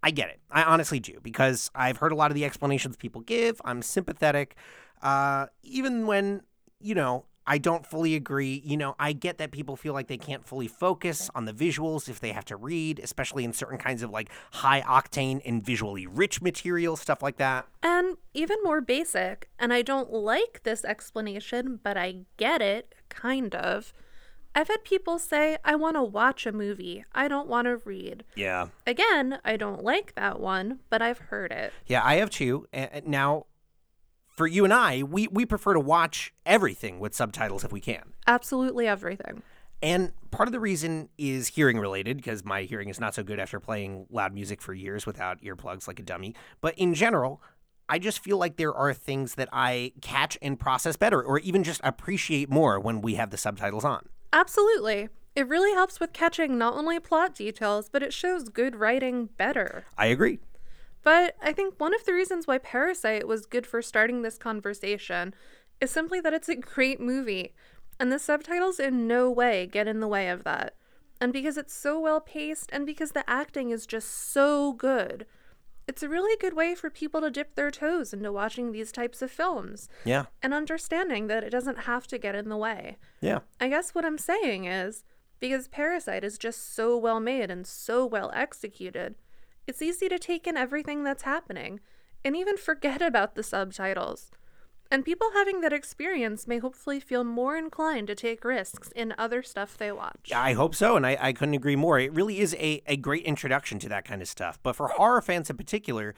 I 0.04 0.11
get 0.11 0.28
it. 0.28 0.38
I 0.50 0.64
honestly 0.64 1.00
do 1.00 1.18
because 1.23 1.70
I've 1.75 1.96
heard 1.96 2.12
a 2.12 2.14
lot 2.14 2.30
of 2.30 2.34
the 2.34 2.44
explanations 2.44 2.94
people 2.94 3.23
give. 3.23 3.58
I'm 3.64 3.80
sympathetic. 3.80 4.54
Uh, 5.00 5.46
even 5.62 6.06
when, 6.06 6.42
you 6.78 6.94
know, 6.94 7.25
I 7.46 7.56
don't 7.56 7.87
fully 7.87 8.14
agree. 8.14 8.61
You 8.66 8.76
know, 8.76 8.96
I 8.99 9.14
get 9.14 9.38
that 9.38 9.50
people 9.50 9.76
feel 9.76 9.94
like 9.94 10.08
they 10.08 10.18
can't 10.18 10.46
fully 10.46 10.68
focus 10.68 11.30
on 11.34 11.46
the 11.46 11.54
visuals 11.54 12.11
if 12.11 12.20
they 12.20 12.32
have 12.32 12.44
to 12.46 12.56
read, 12.56 12.99
especially 12.99 13.44
in 13.44 13.54
certain 13.54 13.78
kinds 13.78 14.02
of 14.02 14.11
like 14.11 14.28
high 14.52 14.82
octane 14.82 15.40
and 15.46 15.64
visually 15.64 16.06
rich 16.06 16.42
material, 16.42 16.96
stuff 16.96 17.23
like 17.23 17.38
that. 17.38 17.66
And 17.82 18.18
even 18.34 18.58
more 18.62 18.82
basic, 18.82 19.49
and 19.58 19.73
I 19.73 19.80
don't 19.80 20.12
like 20.12 20.64
this 20.64 20.84
explanation, 20.84 21.80
but 21.82 21.96
I 21.96 22.26
get 22.37 22.61
it, 22.61 22.94
kind 23.08 23.54
of. 23.54 23.94
I've 24.54 24.68
had 24.68 24.84
people 24.84 25.18
say, 25.18 25.58
I 25.64 25.75
want 25.75 25.96
to 25.96 26.02
watch 26.02 26.46
a 26.46 26.52
movie, 26.52 27.04
I 27.12 27.26
don't 27.28 27.49
want 27.49 27.66
to 27.66 27.78
read. 27.78 28.25
Yeah. 28.37 28.68
Again, 28.87 29.38
I 29.44 29.56
don't 29.56 29.82
like 29.82 30.14
that 30.14 30.38
one, 30.38 30.78
but 30.90 31.02
I've 31.02 31.18
heard 31.18 31.50
it. 31.50 31.73
Yeah, 31.87 32.02
I 32.04 32.16
have 32.16 32.30
too. 32.30 32.66
And 32.73 33.06
now, 33.06 33.46
for 34.28 34.46
you 34.46 34.64
and 34.64 34.73
I, 34.73 35.02
we, 35.02 35.28
we 35.28 35.44
prefer 35.46 35.75
to 35.75 35.80
watch 35.80 36.32
everything 36.46 37.00
with 37.00 37.14
subtitles 37.14 37.64
if 37.64 37.73
we 37.73 37.80
can. 37.80 38.14
Absolutely 38.26 38.87
everything. 38.87 39.42
And 39.82 40.12
part 40.30 40.49
of 40.49 40.52
the 40.52 40.61
reason 40.61 41.08
is 41.18 41.49
hearing 41.49 41.78
related, 41.78 42.16
because 42.16 42.44
my 42.44 42.62
hearing 42.62 42.88
is 42.88 42.99
not 42.99 43.14
so 43.14 43.23
good 43.23 43.38
after 43.38 43.61
playing 43.61 44.06
loud 44.11 44.32
music 44.32 44.62
for 44.62 44.73
years 44.73 45.04
without 45.04 45.42
earplugs 45.42 45.87
like 45.87 45.99
a 45.99 46.02
dummy. 46.02 46.34
But 46.61 46.76
in 46.78 46.94
general, 46.94 47.42
I 47.88 47.99
just 47.99 48.20
feel 48.20 48.38
like 48.38 48.56
there 48.56 48.73
are 48.73 48.94
things 48.94 49.34
that 49.34 49.49
I 49.52 49.92
catch 50.00 50.38
and 50.40 50.58
process 50.58 50.96
better, 50.96 51.23
or 51.23 51.38
even 51.40 51.62
just 51.62 51.80
appreciate 51.84 52.49
more 52.49 52.80
when 52.80 53.02
we 53.02 53.16
have 53.16 53.30
the 53.30 53.37
subtitles 53.37 53.84
on. 53.84 54.08
Absolutely. 54.35 55.09
It 55.37 55.47
really 55.47 55.73
helps 55.73 56.00
with 56.00 56.12
catching 56.12 56.59
not 56.59 56.75
only 56.75 56.99
plot 56.99 57.37
details, 57.37 57.88
but 57.88 58.03
it 58.03 58.12
shows 58.12 58.49
good 58.49 58.75
writing 58.75 59.26
better. 59.37 59.85
I 59.97 60.07
agree. 60.07 60.41
But 61.05 61.37
I 61.41 61.53
think 61.53 61.79
one 61.79 61.95
of 61.95 62.05
the 62.05 62.14
reasons 62.14 62.47
why 62.47 62.59
Parasite 62.59 63.29
was 63.29 63.47
good 63.47 63.64
for 63.64 63.81
starting 63.81 64.23
this 64.23 64.37
conversation 64.37 65.35
is 65.81 65.93
simply 65.93 66.21
that 66.21 66.35
it's 66.35 66.49
a 66.49 66.57
great 66.75 67.00
movie, 67.00 67.55
and 68.00 68.11
the 68.11 68.19
subtitles 68.19 68.81
in 68.81 69.07
no 69.07 69.31
way 69.31 69.69
get 69.69 69.87
in 69.87 70.00
the 70.00 70.09
way 70.09 70.29
of 70.29 70.43
that. 70.43 70.75
And 71.21 71.33
because 71.33 71.57
it's 71.57 71.73
so 71.73 72.00
well 72.00 72.21
paced, 72.21 72.71
and 72.73 72.85
because 72.85 73.12
the 73.12 73.29
acting 73.31 73.71
is 73.71 73.87
just 73.87 74.33
so 74.33 74.73
good, 74.73 75.26
it's 75.87 76.03
a 76.03 76.09
really 76.09 76.37
good 76.41 76.55
way 76.55 76.75
for 76.75 76.88
people 76.91 77.21
to 77.21 77.31
dip 77.31 77.55
their 77.55 77.71
toes 77.71 78.12
into 78.12 78.33
watching 78.33 78.73
these 78.73 78.91
types 78.93 79.21
of 79.23 79.31
films 79.31 79.88
Yeah. 80.05 80.26
and 80.43 80.55
understanding 80.55 81.26
that 81.26 81.45
it 81.45 81.50
doesn't 81.50 81.81
have 81.81 82.07
to 82.09 82.19
get 82.19 82.35
in 82.35 82.49
the 82.49 82.57
way. 82.57 82.97
Yeah. 83.21 83.41
I 83.61 83.69
guess 83.69 83.95
what 83.95 84.05
I'm 84.05 84.19
saying 84.19 84.64
is 84.64 85.05
because 85.41 85.69
Parasite 85.69 86.25
is 86.25 86.38
just 86.38 86.75
so 86.75 86.97
well 86.97 87.21
made 87.21 87.50
and 87.50 87.67
so 87.67 88.07
well 88.07 88.31
executed, 88.35 89.14
it's 89.67 89.83
easy 89.83 90.09
to 90.09 90.19
take 90.19 90.47
in 90.47 90.57
everything 90.57 91.05
that's 91.05 91.25
happening 91.25 91.81
and 92.25 92.35
even 92.35 92.57
forget 92.57 93.03
about 93.11 93.35
the 93.35 93.43
subtitles. 93.43 94.31
And 94.91 95.05
people 95.05 95.29
having 95.35 95.61
that 95.62 95.73
experience 95.73 96.47
may 96.47 96.59
hopefully 96.59 97.00
feel 97.00 97.25
more 97.25 97.57
inclined 97.57 98.07
to 98.09 98.14
take 98.14 98.45
risks 98.45 98.91
in 98.95 99.14
other 99.19 99.43
stuff 99.43 99.76
they 99.76 99.91
watch. 99.91 100.31
I 100.35 100.53
hope 100.53 100.75
so, 100.75 100.97
and 100.97 101.07
I, 101.07 101.17
I 101.21 101.33
couldn't 101.33 101.55
agree 101.55 101.75
more. 101.76 101.99
It 101.99 102.12
really 102.12 102.38
is 102.38 102.55
a, 102.55 102.83
a 102.87 102.97
great 102.97 103.25
introduction 103.25 103.79
to 103.81 103.88
that 103.88 104.05
kind 104.05 104.23
of 104.23 104.29
stuff. 104.29 104.59
But 104.62 104.76
for 104.76 104.88
horror 104.88 105.23
fans 105.23 105.50
in 105.50 105.57
particular, 105.57 106.14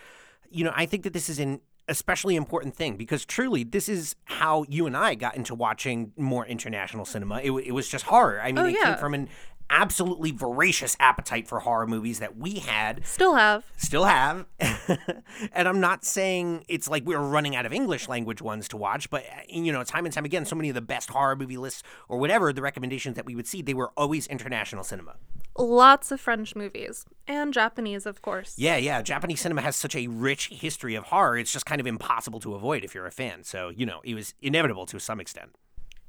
you 0.51 0.65
know, 0.65 0.73
I 0.75 0.85
think 0.87 1.05
that 1.05 1.13
this 1.13 1.29
is 1.29 1.39
an 1.39 1.61
especially 1.89 2.35
important 2.35 2.75
thing 2.75 2.97
because 2.97 3.25
truly, 3.25 3.63
this 3.63 3.89
is 3.89 4.17
how 4.25 4.65
you 4.69 4.87
and 4.87 4.97
I 4.97 5.15
got 5.15 5.37
into 5.37 5.55
watching 5.55 6.13
more 6.17 6.45
international 6.45 7.05
cinema. 7.05 7.41
It, 7.41 7.53
it 7.53 7.73
was 7.73 7.89
just 7.89 8.07
horror. 8.07 8.41
I 8.41 8.49
mean, 8.49 8.59
Oh, 8.59 8.65
it 8.67 8.73
yeah. 8.75 8.85
came 8.91 8.97
from 8.99 9.15
an 9.15 9.29
absolutely 9.71 10.31
voracious 10.31 10.97
appetite 11.01 11.49
for 11.49 11.61
horror 11.61 11.87
movies 11.87 12.19
that 12.21 12.37
we 12.37 12.55
had 12.61 13.05
Still 13.07 13.35
have. 13.35 13.65
still 13.77 14.05
have. 14.05 14.47
and 15.53 15.69
I'm 15.69 15.81
not 15.81 16.05
saying 16.05 16.65
it's 16.69 16.89
like 16.89 17.05
we 17.07 17.17
were 17.17 17.29
running 17.29 17.57
out 17.57 17.67
of 17.67 17.73
English 17.73 18.09
language 18.09 18.41
ones 18.41 18.69
to 18.69 18.77
watch, 18.77 19.11
but 19.11 19.25
uh, 19.25 19.41
you 19.49 19.73
know, 19.73 19.83
time 19.85 20.05
and 20.05 20.15
time 20.15 20.25
again, 20.25 20.45
so 20.45 20.57
many 20.57 20.69
of 20.69 20.75
the 20.75 20.81
best 20.81 21.11
horror 21.11 21.37
movie 21.37 21.57
lists 21.57 21.83
or 22.09 22.19
whatever 22.19 22.53
the 22.53 22.63
recommendations 22.63 23.17
that 23.17 23.27
we 23.27 23.35
would 23.35 23.47
see, 23.47 23.63
they 23.63 23.75
were 23.75 23.93
always 23.97 24.27
international 24.27 24.85
cinema. 24.85 25.17
Lots 25.59 26.11
of 26.11 26.21
French 26.21 26.55
movies. 26.55 27.07
And 27.27 27.53
Japanese, 27.53 28.05
of 28.07 28.21
course. 28.23 28.55
Yeah, 28.59 28.77
yeah. 28.77 29.01
Japanese 29.03 29.41
cinema 29.41 29.63
has 29.63 29.75
such 29.75 29.97
a 29.97 30.07
rich 30.07 30.49
history 30.49 30.95
of 30.95 31.05
horror, 31.05 31.39
it's 31.39 31.53
just 31.53 31.67
kind 31.67 31.81
of 31.81 31.87
impossible 31.87 32.41
to 32.41 32.55
avoid 32.55 32.85
if 32.85 32.95
you're 32.95 33.07
a 33.07 33.11
fan. 33.11 33.43
So, 33.43 33.71
you 33.71 33.87
know, 33.87 34.01
it 34.05 34.15
was 34.15 34.35
inevitable 34.43 34.87
to 34.87 35.01
some 35.01 35.19
extent. 35.21 35.51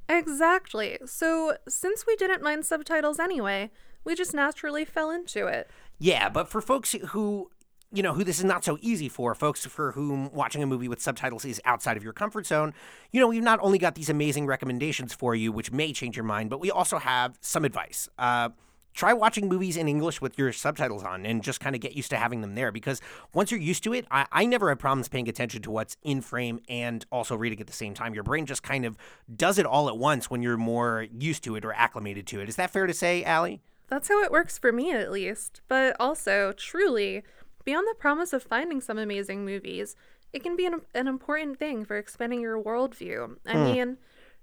Exactly. 0.08 0.98
So, 1.04 1.56
since 1.68 2.06
we 2.06 2.16
didn't 2.16 2.42
mind 2.42 2.64
subtitles 2.64 3.18
anyway, 3.18 3.70
we 4.04 4.14
just 4.14 4.32
naturally 4.32 4.84
fell 4.84 5.10
into 5.10 5.46
it. 5.46 5.70
Yeah, 5.98 6.28
but 6.28 6.48
for 6.48 6.60
folks 6.60 6.92
who, 7.08 7.50
you 7.92 8.02
know, 8.02 8.14
who 8.14 8.24
this 8.24 8.38
is 8.38 8.44
not 8.44 8.64
so 8.64 8.78
easy 8.80 9.08
for, 9.08 9.34
folks 9.34 9.66
for 9.66 9.92
whom 9.92 10.32
watching 10.32 10.62
a 10.62 10.66
movie 10.66 10.88
with 10.88 11.02
subtitles 11.02 11.44
is 11.44 11.60
outside 11.64 11.96
of 11.96 12.04
your 12.04 12.12
comfort 12.12 12.46
zone, 12.46 12.72
you 13.12 13.20
know, 13.20 13.28
we've 13.28 13.42
not 13.42 13.58
only 13.60 13.78
got 13.78 13.96
these 13.96 14.08
amazing 14.08 14.46
recommendations 14.46 15.12
for 15.12 15.34
you, 15.34 15.52
which 15.52 15.72
may 15.72 15.92
change 15.92 16.16
your 16.16 16.24
mind, 16.24 16.48
but 16.48 16.60
we 16.60 16.70
also 16.70 16.98
have 16.98 17.36
some 17.40 17.64
advice. 17.64 18.08
Uh, 18.18 18.50
try 18.94 19.12
watching 19.12 19.48
movies 19.48 19.76
in 19.76 19.88
English 19.88 20.20
with 20.20 20.38
your 20.38 20.52
subtitles 20.52 21.02
on 21.02 21.24
and 21.24 21.42
just 21.42 21.60
kind 21.60 21.74
of 21.76 21.80
get 21.80 21.94
used 21.94 22.10
to 22.10 22.16
having 22.16 22.40
them 22.40 22.54
there 22.54 22.72
because 22.72 23.00
once 23.32 23.50
you're 23.50 23.60
used 23.60 23.84
to 23.84 23.92
it, 23.92 24.06
I, 24.10 24.26
I 24.32 24.46
never 24.46 24.68
had 24.68 24.78
problems 24.78 25.08
paying 25.08 25.28
attention 25.28 25.62
to 25.62 25.70
what's 25.70 25.96
in 26.02 26.20
frame 26.20 26.60
and 26.68 27.04
also 27.12 27.36
reading 27.36 27.60
at 27.60 27.66
the 27.66 27.72
same 27.72 27.94
time. 27.94 28.14
Your 28.14 28.24
brain 28.24 28.46
just 28.46 28.62
kind 28.62 28.84
of 28.84 28.96
does 29.34 29.58
it 29.58 29.66
all 29.66 29.88
at 29.88 29.96
once 29.96 30.30
when 30.30 30.42
you're 30.42 30.56
more 30.56 31.06
used 31.16 31.44
to 31.44 31.56
it 31.56 31.64
or 31.64 31.72
acclimated 31.72 32.26
to 32.28 32.40
it. 32.40 32.48
Is 32.48 32.56
that 32.56 32.70
fair 32.70 32.86
to 32.86 32.94
say, 32.94 33.22
Allie? 33.24 33.60
That's 33.88 34.08
how 34.08 34.22
it 34.22 34.30
works 34.30 34.58
for 34.58 34.72
me, 34.72 34.92
at 34.92 35.10
least. 35.10 35.62
But 35.68 35.96
also, 35.98 36.52
truly, 36.52 37.22
beyond 37.64 37.86
the 37.88 37.94
promise 37.94 38.32
of 38.32 38.42
finding 38.42 38.80
some 38.80 38.98
amazing 38.98 39.44
movies, 39.44 39.96
it 40.32 40.42
can 40.42 40.56
be 40.56 40.66
an, 40.66 40.82
an 40.94 41.08
important 41.08 41.58
thing 41.58 41.84
for 41.84 41.96
expanding 41.96 42.40
your 42.40 42.62
worldview. 42.62 43.36
I 43.46 43.52
hmm. 43.52 43.64
mean, 43.64 43.98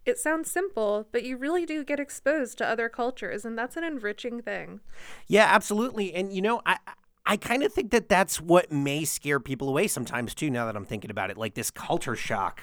it 0.05 0.17
sounds 0.19 0.51
simple, 0.51 1.07
but 1.11 1.23
you 1.23 1.37
really 1.37 1.65
do 1.65 1.83
get 1.83 1.99
exposed 1.99 2.57
to 2.59 2.67
other 2.67 2.89
cultures, 2.89 3.45
and 3.45 3.57
that's 3.57 3.77
an 3.77 3.83
enriching 3.83 4.41
thing. 4.41 4.79
Yeah, 5.27 5.45
absolutely. 5.45 6.13
And 6.13 6.33
you 6.33 6.41
know, 6.41 6.61
I 6.65 6.77
I 7.27 7.37
kind 7.37 7.63
of 7.63 7.73
think 7.73 7.89
that 7.91 8.07
that's 8.07 8.39
what 8.39 8.71
may 8.71 9.03
scare 9.03 9.39
people 9.39 9.67
away 9.67 9.87
sometimes 9.87 10.35
too. 10.35 10.51
Now 10.51 10.65
that 10.65 10.75
I'm 10.75 10.85
thinking 10.85 11.09
about 11.09 11.31
it, 11.31 11.37
like 11.37 11.55
this 11.55 11.71
culture 11.71 12.15
shock. 12.15 12.61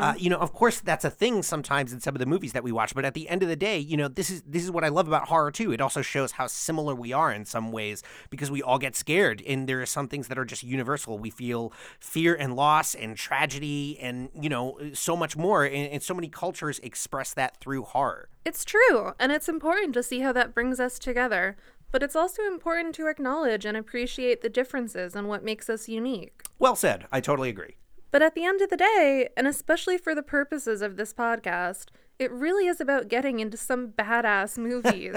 Uh, 0.00 0.14
you 0.16 0.30
know, 0.30 0.38
of 0.38 0.52
course, 0.52 0.80
that's 0.80 1.04
a 1.04 1.10
thing 1.10 1.42
sometimes 1.42 1.92
in 1.92 2.00
some 2.00 2.14
of 2.14 2.20
the 2.20 2.26
movies 2.26 2.52
that 2.52 2.62
we 2.62 2.70
watch. 2.70 2.94
But 2.94 3.04
at 3.04 3.14
the 3.14 3.28
end 3.28 3.42
of 3.42 3.48
the 3.48 3.56
day, 3.56 3.78
you 3.78 3.96
know, 3.96 4.06
this 4.08 4.30
is 4.30 4.42
this 4.46 4.62
is 4.62 4.70
what 4.70 4.84
I 4.84 4.88
love 4.88 5.08
about 5.08 5.28
horror 5.28 5.50
too. 5.50 5.72
It 5.72 5.80
also 5.80 6.00
shows 6.00 6.32
how 6.32 6.46
similar 6.46 6.94
we 6.94 7.12
are 7.12 7.32
in 7.32 7.44
some 7.44 7.72
ways 7.72 8.02
because 8.30 8.50
we 8.50 8.62
all 8.62 8.78
get 8.78 8.94
scared, 8.94 9.42
and 9.46 9.68
there 9.68 9.82
are 9.82 9.86
some 9.86 10.06
things 10.08 10.28
that 10.28 10.38
are 10.38 10.44
just 10.44 10.62
universal. 10.62 11.18
We 11.18 11.30
feel 11.30 11.72
fear 11.98 12.34
and 12.34 12.54
loss 12.54 12.94
and 12.94 13.16
tragedy, 13.16 13.98
and 14.00 14.28
you 14.40 14.48
know, 14.48 14.78
so 14.92 15.16
much 15.16 15.36
more. 15.36 15.64
And, 15.64 15.88
and 15.90 16.02
so 16.02 16.14
many 16.14 16.28
cultures 16.28 16.78
express 16.80 17.34
that 17.34 17.56
through 17.58 17.82
horror. 17.82 18.28
It's 18.44 18.64
true, 18.64 19.12
and 19.18 19.32
it's 19.32 19.48
important 19.48 19.94
to 19.94 20.02
see 20.02 20.20
how 20.20 20.32
that 20.32 20.52
brings 20.54 20.78
us 20.78 20.98
together. 20.98 21.56
But 21.94 22.02
it's 22.02 22.16
also 22.16 22.42
important 22.42 22.92
to 22.96 23.06
acknowledge 23.06 23.64
and 23.64 23.76
appreciate 23.76 24.42
the 24.42 24.48
differences 24.48 25.14
and 25.14 25.28
what 25.28 25.44
makes 25.44 25.70
us 25.70 25.88
unique. 25.88 26.42
Well 26.58 26.74
said. 26.74 27.06
I 27.12 27.20
totally 27.20 27.48
agree. 27.48 27.76
But 28.10 28.20
at 28.20 28.34
the 28.34 28.44
end 28.44 28.60
of 28.60 28.68
the 28.68 28.76
day, 28.76 29.28
and 29.36 29.46
especially 29.46 29.96
for 29.96 30.12
the 30.12 30.20
purposes 30.20 30.82
of 30.82 30.96
this 30.96 31.14
podcast, 31.14 31.90
it 32.18 32.32
really 32.32 32.66
is 32.66 32.80
about 32.80 33.06
getting 33.06 33.38
into 33.38 33.56
some 33.56 33.90
badass 33.92 34.58
movies. 34.58 35.14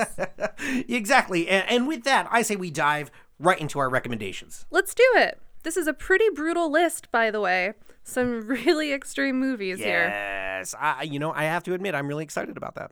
exactly. 0.88 1.48
And, 1.48 1.68
and 1.68 1.88
with 1.88 2.04
that, 2.04 2.28
I 2.30 2.44
say 2.44 2.56
we 2.56 2.70
dive 2.70 3.10
right 3.40 3.60
into 3.60 3.80
our 3.80 3.90
recommendations. 3.90 4.68
Let's 4.70 4.94
do 4.94 5.12
it. 5.16 5.40
This 5.64 5.78
is 5.78 5.88
a 5.88 5.94
pretty 5.94 6.30
brutal 6.30 6.72
list, 6.72 7.12
by 7.12 7.32
the 7.32 7.42
way. 7.42 7.74
Some 8.04 8.42
really 8.48 8.94
extreme 8.94 9.40
movies 9.40 9.80
here. 9.80 10.10
Yes. 10.10 10.76
I, 10.80 11.02
you 11.02 11.18
know, 11.18 11.32
I 11.32 11.46
have 11.46 11.64
to 11.64 11.74
admit, 11.74 11.96
I'm 11.96 12.08
really 12.08 12.24
excited 12.24 12.56
about 12.56 12.76
that. 12.76 12.92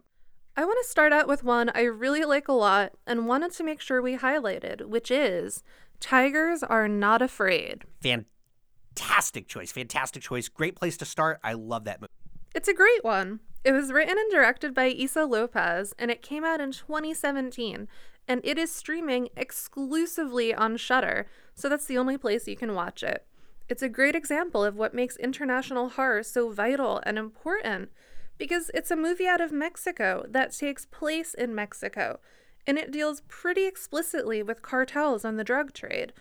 I 0.58 0.64
want 0.64 0.80
to 0.82 0.90
start 0.90 1.12
out 1.12 1.28
with 1.28 1.44
one 1.44 1.70
I 1.76 1.82
really 1.82 2.24
like 2.24 2.48
a 2.48 2.54
lot 2.54 2.94
and 3.06 3.28
wanted 3.28 3.52
to 3.54 3.64
make 3.64 3.82
sure 3.82 4.02
we 4.02 4.18
highlighted, 4.18 4.86
which 4.86 5.12
is 5.12 5.64
Tigers 6.00 6.64
Are 6.64 6.88
Not 6.88 7.22
Afraid. 7.22 7.84
Fantastic 8.02 9.50
choice. 9.50 9.74
Fantastic 9.74 10.24
choice. 10.24 10.48
Great 10.48 10.78
place 10.78 10.96
to 10.98 11.06
start. 11.06 11.42
I 11.44 11.54
love 11.54 11.84
that 11.84 12.00
movie. 12.00 12.12
It's 12.54 12.70
a 12.70 12.74
great 12.74 13.04
one. 13.04 13.42
It 13.66 13.74
was 13.74 13.92
written 13.92 14.18
and 14.18 14.32
directed 14.32 14.74
by 14.74 14.86
Issa 14.86 15.26
Lopez, 15.26 15.94
and 16.00 16.10
it 16.10 16.22
came 16.22 16.46
out 16.46 16.62
in 16.62 16.72
2017. 16.72 17.90
And 18.26 18.42
it 18.44 18.58
is 18.58 18.72
streaming 18.72 19.28
exclusively 19.36 20.54
on 20.54 20.78
Shudder, 20.78 21.28
so 21.54 21.68
that's 21.68 21.86
the 21.86 21.98
only 21.98 22.18
place 22.18 22.48
you 22.48 22.56
can 22.56 22.74
watch 22.74 23.04
it. 23.04 23.26
It's 23.68 23.84
a 23.84 23.90
great 23.90 24.16
example 24.16 24.64
of 24.64 24.78
what 24.78 24.94
makes 24.94 25.18
international 25.18 25.90
horror 25.90 26.24
so 26.24 26.50
vital 26.50 27.02
and 27.06 27.18
important, 27.18 27.90
because 28.38 28.72
it's 28.74 28.92
a 28.92 28.96
movie 28.96 29.28
out 29.28 29.42
of 29.42 29.52
Mexico 29.52 30.26
that 30.30 30.54
takes 30.54 30.86
place 30.86 31.34
in 31.34 31.56
Mexico, 31.56 32.20
and 32.68 32.78
it 32.78 32.92
deals 32.92 33.22
pretty 33.28 33.66
explicitly 33.66 34.42
with 34.44 34.62
cartels 34.62 35.24
and 35.24 35.38
the 35.38 35.44
drug 35.44 35.74
trade. 35.74 36.14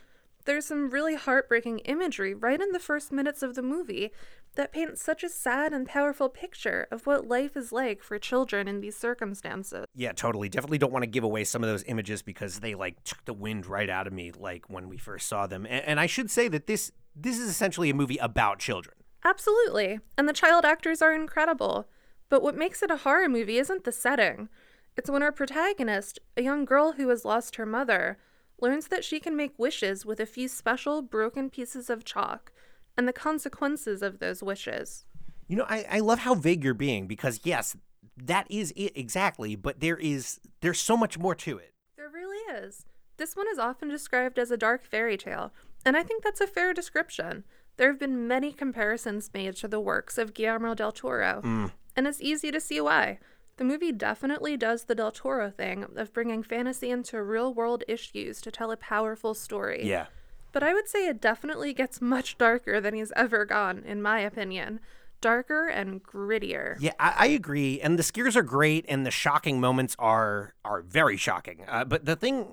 There's 0.44 0.66
some 0.66 0.90
really 0.90 1.14
heartbreaking 1.14 1.78
imagery 1.80 2.34
right 2.34 2.60
in 2.60 2.72
the 2.72 2.78
first 2.78 3.10
minutes 3.10 3.42
of 3.42 3.54
the 3.54 3.62
movie 3.62 4.12
that 4.56 4.72
paints 4.72 5.02
such 5.02 5.24
a 5.24 5.28
sad 5.28 5.72
and 5.72 5.86
powerful 5.86 6.28
picture 6.28 6.86
of 6.90 7.06
what 7.06 7.26
life 7.26 7.56
is 7.56 7.72
like 7.72 8.02
for 8.02 8.18
children 8.18 8.68
in 8.68 8.80
these 8.80 8.96
circumstances. 8.96 9.86
Yeah, 9.94 10.12
totally. 10.12 10.48
Definitely 10.48 10.78
don't 10.78 10.92
want 10.92 11.02
to 11.02 11.08
give 11.08 11.24
away 11.24 11.44
some 11.44 11.62
of 11.62 11.68
those 11.68 11.82
images 11.86 12.22
because 12.22 12.60
they 12.60 12.74
like 12.74 13.02
took 13.04 13.24
the 13.24 13.32
wind 13.32 13.66
right 13.66 13.88
out 13.88 14.06
of 14.06 14.12
me 14.12 14.32
like 14.38 14.68
when 14.68 14.88
we 14.88 14.98
first 14.98 15.28
saw 15.28 15.46
them. 15.46 15.66
And, 15.66 15.84
and 15.84 16.00
I 16.00 16.06
should 16.06 16.30
say 16.30 16.48
that 16.48 16.66
this 16.66 16.92
this 17.16 17.38
is 17.38 17.48
essentially 17.48 17.90
a 17.90 17.94
movie 17.94 18.18
about 18.18 18.58
children. 18.58 18.96
Absolutely. 19.24 20.00
And 20.18 20.28
the 20.28 20.32
child 20.32 20.64
actors 20.64 21.00
are 21.00 21.14
incredible. 21.14 21.88
But 22.28 22.42
what 22.42 22.56
makes 22.56 22.82
it 22.82 22.90
a 22.90 22.98
horror 22.98 23.28
movie 23.28 23.58
isn't 23.58 23.84
the 23.84 23.92
setting. 23.92 24.48
It's 24.96 25.10
when 25.10 25.22
our 25.22 25.32
protagonist, 25.32 26.18
a 26.36 26.42
young 26.42 26.64
girl 26.64 26.92
who 26.92 27.08
has 27.08 27.24
lost 27.24 27.56
her 27.56 27.66
mother, 27.66 28.18
learns 28.60 28.88
that 28.88 29.04
she 29.04 29.20
can 29.20 29.36
make 29.36 29.58
wishes 29.58 30.06
with 30.06 30.20
a 30.20 30.26
few 30.26 30.48
special 30.48 31.02
broken 31.02 31.50
pieces 31.50 31.90
of 31.90 32.04
chalk 32.04 32.52
and 32.96 33.08
the 33.08 33.12
consequences 33.12 34.02
of 34.02 34.18
those 34.18 34.42
wishes. 34.42 35.04
You 35.48 35.56
know, 35.56 35.66
I, 35.68 35.84
I 35.90 36.00
love 36.00 36.20
how 36.20 36.34
vague 36.34 36.64
you're 36.64 36.74
being 36.74 37.06
because 37.06 37.40
yes, 37.44 37.76
that 38.16 38.46
is 38.48 38.72
it 38.76 38.92
exactly, 38.94 39.56
but 39.56 39.80
there 39.80 39.96
is 39.96 40.40
there's 40.60 40.80
so 40.80 40.96
much 40.96 41.18
more 41.18 41.34
to 41.34 41.58
it. 41.58 41.74
There 41.96 42.08
really 42.08 42.38
is. 42.56 42.84
This 43.16 43.36
one 43.36 43.46
is 43.50 43.58
often 43.58 43.88
described 43.88 44.38
as 44.38 44.50
a 44.50 44.56
dark 44.56 44.84
fairy 44.84 45.16
tale, 45.16 45.52
and 45.84 45.96
I 45.96 46.02
think 46.02 46.22
that's 46.22 46.40
a 46.40 46.46
fair 46.46 46.72
description. 46.72 47.44
There 47.76 47.88
have 47.88 47.98
been 47.98 48.28
many 48.28 48.52
comparisons 48.52 49.30
made 49.34 49.56
to 49.56 49.68
the 49.68 49.80
works 49.80 50.16
of 50.16 50.32
Guillermo 50.32 50.74
del 50.74 50.92
Toro, 50.92 51.42
mm. 51.44 51.72
And 51.96 52.06
it's 52.06 52.20
easy 52.20 52.50
to 52.50 52.60
see 52.60 52.80
why. 52.80 53.18
The 53.56 53.64
movie 53.64 53.92
definitely 53.92 54.56
does 54.56 54.84
the 54.84 54.94
del 54.94 55.12
Toro 55.12 55.50
thing 55.50 55.86
of 55.96 56.12
bringing 56.12 56.42
fantasy 56.42 56.90
into 56.90 57.22
real 57.22 57.54
world 57.54 57.84
issues 57.86 58.40
to 58.40 58.50
tell 58.50 58.72
a 58.72 58.76
powerful 58.76 59.34
story. 59.34 59.86
Yeah. 59.86 60.06
But 60.50 60.62
I 60.62 60.74
would 60.74 60.88
say 60.88 61.06
it 61.06 61.20
definitely 61.20 61.72
gets 61.72 62.00
much 62.00 62.36
darker 62.36 62.80
than 62.80 62.94
he's 62.94 63.12
ever 63.14 63.44
gone, 63.44 63.82
in 63.86 64.02
my 64.02 64.20
opinion. 64.20 64.80
darker 65.24 65.68
and 65.68 66.02
grittier. 66.04 66.76
Yeah, 66.78 66.92
I, 67.00 67.14
I 67.16 67.26
agree. 67.28 67.80
And 67.80 67.98
the 67.98 68.02
scares 68.02 68.36
are 68.36 68.42
great, 68.42 68.84
and 68.90 69.06
the 69.06 69.10
shocking 69.10 69.58
moments 69.58 69.96
are 69.98 70.52
are 70.66 70.82
very 70.82 71.16
shocking. 71.16 71.64
Uh, 71.66 71.84
but 71.86 72.04
the 72.04 72.14
thing, 72.14 72.46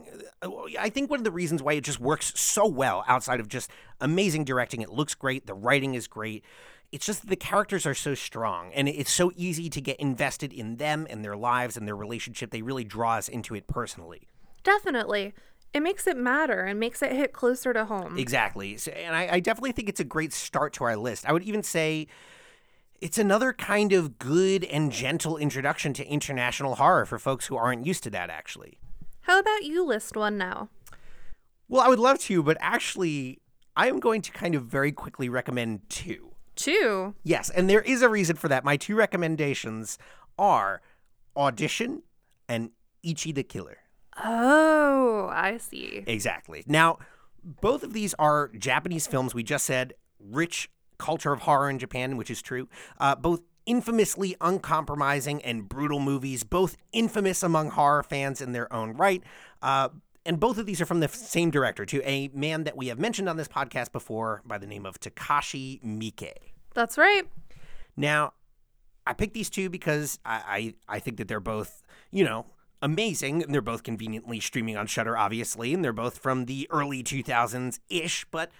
I 0.80 0.90
think 0.90 1.10
one 1.10 1.20
of 1.20 1.26
the 1.26 1.32
reasons 1.32 1.62
why 1.62 1.74
it 1.74 1.84
just 1.84 2.00
works 2.00 2.32
so 2.40 2.66
well, 2.66 3.04
outside 3.10 3.42
of 3.42 3.50
just 3.50 3.70
amazing 4.00 4.46
directing, 4.46 4.82
it 4.82 4.90
looks 4.90 5.16
great, 5.16 5.48
the 5.48 5.54
writing 5.54 5.96
is 5.96 6.08
great. 6.08 6.46
It's 6.92 7.06
just 7.06 7.28
the 7.28 7.38
characters 7.38 7.86
are 7.86 7.94
so 7.94 8.16
strong, 8.16 8.72
and 8.74 8.90
it's 8.90 9.12
so 9.12 9.32
easy 9.36 9.70
to 9.70 9.80
get 9.80 9.98
invested 9.98 10.52
in 10.52 10.76
them 10.76 11.08
and 11.10 11.24
their 11.24 11.38
lives 11.38 11.78
and 11.78 11.88
their 11.88 11.96
relationship. 11.96 12.52
They 12.52 12.62
really 12.62 12.84
draw 12.84 13.14
us 13.14 13.30
into 13.30 13.56
it 13.56 13.68
personally. 13.68 14.28
Definitely. 14.64 15.34
It 15.74 15.82
makes 15.82 16.06
it 16.06 16.18
matter 16.18 16.66
and 16.66 16.80
makes 16.80 17.02
it 17.02 17.14
hit 17.14 17.32
closer 17.32 17.72
to 17.72 17.86
home. 17.86 18.18
Exactly. 18.18 18.76
So, 18.76 18.92
and 18.92 19.16
I, 19.16 19.36
I 19.36 19.40
definitely 19.40 19.72
think 19.72 19.88
it's 19.88 20.02
a 20.02 20.06
great 20.06 20.34
start 20.34 20.74
to 20.74 20.84
our 20.84 20.98
list. 20.98 21.26
I 21.26 21.32
would 21.32 21.44
even 21.44 21.64
say 21.64 22.08
it's 23.00 23.18
another 23.18 23.54
kind 23.54 23.94
of 23.94 24.20
good 24.20 24.66
and 24.66 24.92
gentle 24.92 25.38
introduction 25.38 25.94
to 25.94 26.06
international 26.06 26.76
horror 26.76 27.06
for 27.06 27.18
folks 27.18 27.48
who 27.48 27.56
aren't 27.56 27.86
used 27.86 28.04
to 28.04 28.10
that, 28.10 28.30
actually. 28.30 28.78
How 29.22 29.40
about 29.40 29.64
you 29.64 29.86
list 29.86 30.18
one 30.18 30.38
now? 30.38 30.68
Well, 31.70 31.82
I 31.82 31.88
would 31.88 32.00
love 32.00 32.20
to, 32.20 32.44
but 32.44 32.58
actually, 32.60 33.40
I 33.78 33.88
am 33.88 34.02
going 34.02 34.22
to 34.24 34.32
kind 34.32 34.56
of 34.56 34.66
very 34.66 34.92
quickly 34.92 35.30
recommend 35.30 35.90
two. 35.90 36.31
Two? 36.56 37.16
Yes, 37.24 37.50
and 37.50 37.70
there 37.70 37.82
is 37.82 38.02
a 38.02 38.10
reason 38.10 38.36
for 38.36 38.48
that. 38.48 38.64
My 38.64 38.78
two 38.78 38.96
recommendations 38.96 39.98
are 40.38 40.82
Audition 41.36 42.04
and 42.48 42.72
Ichi 43.04 43.32
the 43.32 43.44
Killer. 43.44 43.78
Oh, 44.24 45.30
I 45.32 45.58
see. 45.58 46.04
Exactly. 46.06 46.64
Now, 46.68 47.00
both 47.44 47.84
of 47.84 47.94
these 47.94 48.14
are 48.16 48.50
Japanese 48.50 49.08
films. 49.08 49.34
We 49.34 49.44
just 49.44 49.66
said 49.66 49.94
rich 50.20 50.70
culture 50.98 51.34
of 51.34 51.42
horror 51.42 51.70
in 51.70 51.80
Japan, 51.80 52.18
which 52.18 52.30
is 52.30 52.42
true. 52.42 52.68
Uh, 53.00 53.16
both 53.16 53.42
infamously 53.66 54.36
uncompromising 54.42 55.42
and 55.44 55.68
brutal 55.70 56.00
movies, 56.00 56.44
both 56.44 56.78
infamous 56.92 57.44
among 57.44 57.72
horror 57.72 58.04
fans 58.04 58.42
in 58.42 58.52
their 58.52 58.72
own 58.74 58.94
right. 58.94 59.24
Uh, 59.62 59.90
and 60.26 60.40
both 60.40 60.58
of 60.58 60.66
these 60.66 60.82
are 60.82 60.86
from 60.86 61.00
the 61.00 61.08
same 61.08 61.52
director, 61.52 61.86
to 61.86 62.02
a 62.08 62.30
man 62.34 62.64
that 62.64 62.78
we 62.78 62.88
have 62.88 63.00
mentioned 63.00 63.28
on 63.28 63.38
this 63.38 63.48
podcast 63.48 63.92
before 63.92 64.42
by 64.46 64.58
the 64.58 64.68
name 64.68 64.86
of 64.86 65.00
Takashi 65.00 65.84
Miike. 65.84 66.34
That's 66.74 66.98
right. 66.98 67.24
Now, 67.98 68.34
I 69.06 69.14
picked 69.14 69.34
these 69.34 69.50
two 69.50 69.70
because 69.70 70.20
I, 70.26 70.74
I, 70.88 70.96
I 70.96 71.00
think 71.00 71.18
that 71.18 71.28
they're 71.28 71.40
both, 71.40 71.84
you 72.12 72.24
know, 72.24 72.46
amazing. 72.82 73.44
And 73.44 73.54
they're 73.54 73.62
both 73.62 73.84
conveniently 73.84 74.40
streaming 74.40 74.78
on 74.78 74.88
Shudder, 74.88 75.18
obviously, 75.18 75.74
and 75.74 75.84
they're 75.84 75.94
both 75.94 76.18
from 76.18 76.46
the 76.46 76.68
early 76.72 77.04
2000s 77.04 77.80
ish. 77.90 78.26
But 78.32 78.52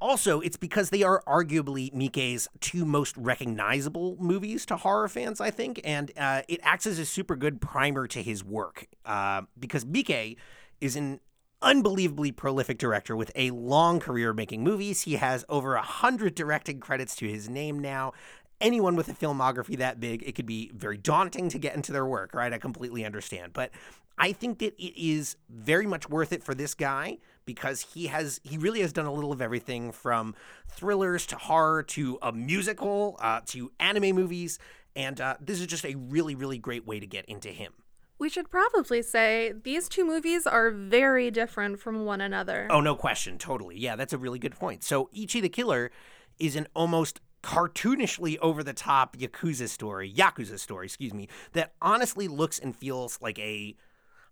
also, 0.00 0.40
it's 0.40 0.56
because 0.56 0.90
they 0.90 1.02
are 1.02 1.22
arguably 1.26 1.92
Miike's 1.94 2.48
two 2.60 2.84
most 2.84 3.16
recognizable 3.16 4.16
movies 4.18 4.66
to 4.66 4.76
horror 4.76 5.08
fans, 5.08 5.40
I 5.40 5.50
think, 5.50 5.80
and 5.84 6.12
uh, 6.16 6.42
it 6.48 6.60
acts 6.62 6.86
as 6.86 6.98
a 6.98 7.06
super 7.06 7.36
good 7.36 7.60
primer 7.60 8.06
to 8.08 8.22
his 8.22 8.44
work. 8.44 8.88
Uh, 9.04 9.42
because 9.58 9.84
Miike 9.84 10.36
is 10.80 10.96
an 10.96 11.20
unbelievably 11.62 12.32
prolific 12.32 12.78
director 12.78 13.16
with 13.16 13.32
a 13.34 13.50
long 13.50 13.98
career 13.98 14.32
making 14.32 14.62
movies. 14.62 15.02
He 15.02 15.14
has 15.14 15.44
over 15.48 15.74
a 15.74 15.82
hundred 15.82 16.34
directing 16.34 16.80
credits 16.80 17.16
to 17.16 17.28
his 17.28 17.48
name 17.48 17.78
now. 17.78 18.12
Anyone 18.60 18.96
with 18.96 19.08
a 19.08 19.12
filmography 19.12 19.76
that 19.78 20.00
big, 20.00 20.22
it 20.22 20.34
could 20.34 20.46
be 20.46 20.70
very 20.74 20.96
daunting 20.96 21.48
to 21.50 21.58
get 21.58 21.74
into 21.74 21.92
their 21.92 22.06
work, 22.06 22.34
right? 22.34 22.52
I 22.52 22.58
completely 22.58 23.04
understand. 23.04 23.52
But 23.52 23.70
I 24.18 24.32
think 24.32 24.60
that 24.60 24.74
it 24.78 24.98
is 24.98 25.36
very 25.50 25.86
much 25.86 26.08
worth 26.08 26.32
it 26.32 26.42
for 26.42 26.54
this 26.54 26.74
guy 26.74 27.18
because 27.44 27.82
he 27.94 28.06
has 28.06 28.40
he 28.44 28.56
really 28.58 28.80
has 28.80 28.92
done 28.92 29.06
a 29.06 29.12
little 29.12 29.32
of 29.32 29.42
everything 29.42 29.92
from 29.92 30.34
thrillers 30.68 31.26
to 31.26 31.36
horror 31.36 31.82
to 31.82 32.18
a 32.22 32.32
musical 32.32 33.16
uh, 33.20 33.40
to 33.46 33.70
anime 33.78 34.16
movies, 34.16 34.58
and 34.94 35.20
uh, 35.20 35.36
this 35.40 35.60
is 35.60 35.66
just 35.66 35.84
a 35.84 35.94
really 35.94 36.34
really 36.34 36.58
great 36.58 36.86
way 36.86 36.98
to 36.98 37.06
get 37.06 37.24
into 37.26 37.48
him. 37.48 37.72
We 38.18 38.28
should 38.30 38.50
probably 38.50 39.02
say 39.02 39.52
these 39.62 39.88
two 39.88 40.04
movies 40.04 40.46
are 40.46 40.70
very 40.70 41.30
different 41.30 41.80
from 41.80 42.04
one 42.04 42.20
another. 42.20 42.66
Oh, 42.70 42.80
no 42.80 42.94
question, 42.94 43.36
totally. 43.36 43.78
Yeah, 43.78 43.96
that's 43.96 44.12
a 44.12 44.18
really 44.18 44.38
good 44.38 44.54
point. 44.54 44.82
So 44.82 45.10
Ichi 45.12 45.40
the 45.40 45.50
Killer 45.50 45.90
is 46.38 46.56
an 46.56 46.66
almost 46.74 47.20
cartoonishly 47.42 48.38
over 48.40 48.62
the 48.62 48.72
top 48.72 49.16
yakuza 49.16 49.68
story, 49.68 50.12
yakuza 50.12 50.58
story, 50.58 50.86
excuse 50.86 51.14
me, 51.14 51.28
that 51.52 51.72
honestly 51.80 52.26
looks 52.26 52.58
and 52.58 52.74
feels 52.74 53.20
like 53.20 53.38
a 53.38 53.76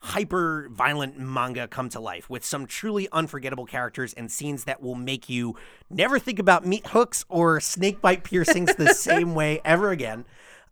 hyper 0.01 0.69
violent 0.71 1.19
manga 1.19 1.67
come 1.67 1.89
to 1.89 2.01
life 2.01 2.29
with 2.29 2.45
some 2.45 2.67
truly 2.67 3.09
unforgettable 3.13 3.65
characters 3.65 4.13
and 4.15 4.31
scenes 4.31 4.65
that 4.65 4.83
will 4.83 4.95
make 4.95 5.29
you 5.31 5.57
never 5.89 6.19
think 6.19 6.39
about 6.39 6.67
meat 6.67 6.87
hooks 6.89 7.25
or 7.29 7.61
snake 7.61 8.01
bite 8.03 8.25
piercings 8.25 8.75
the 8.75 8.93
same 8.95 9.35
way 9.35 9.61
ever 9.65 9.91
again. 9.91 10.25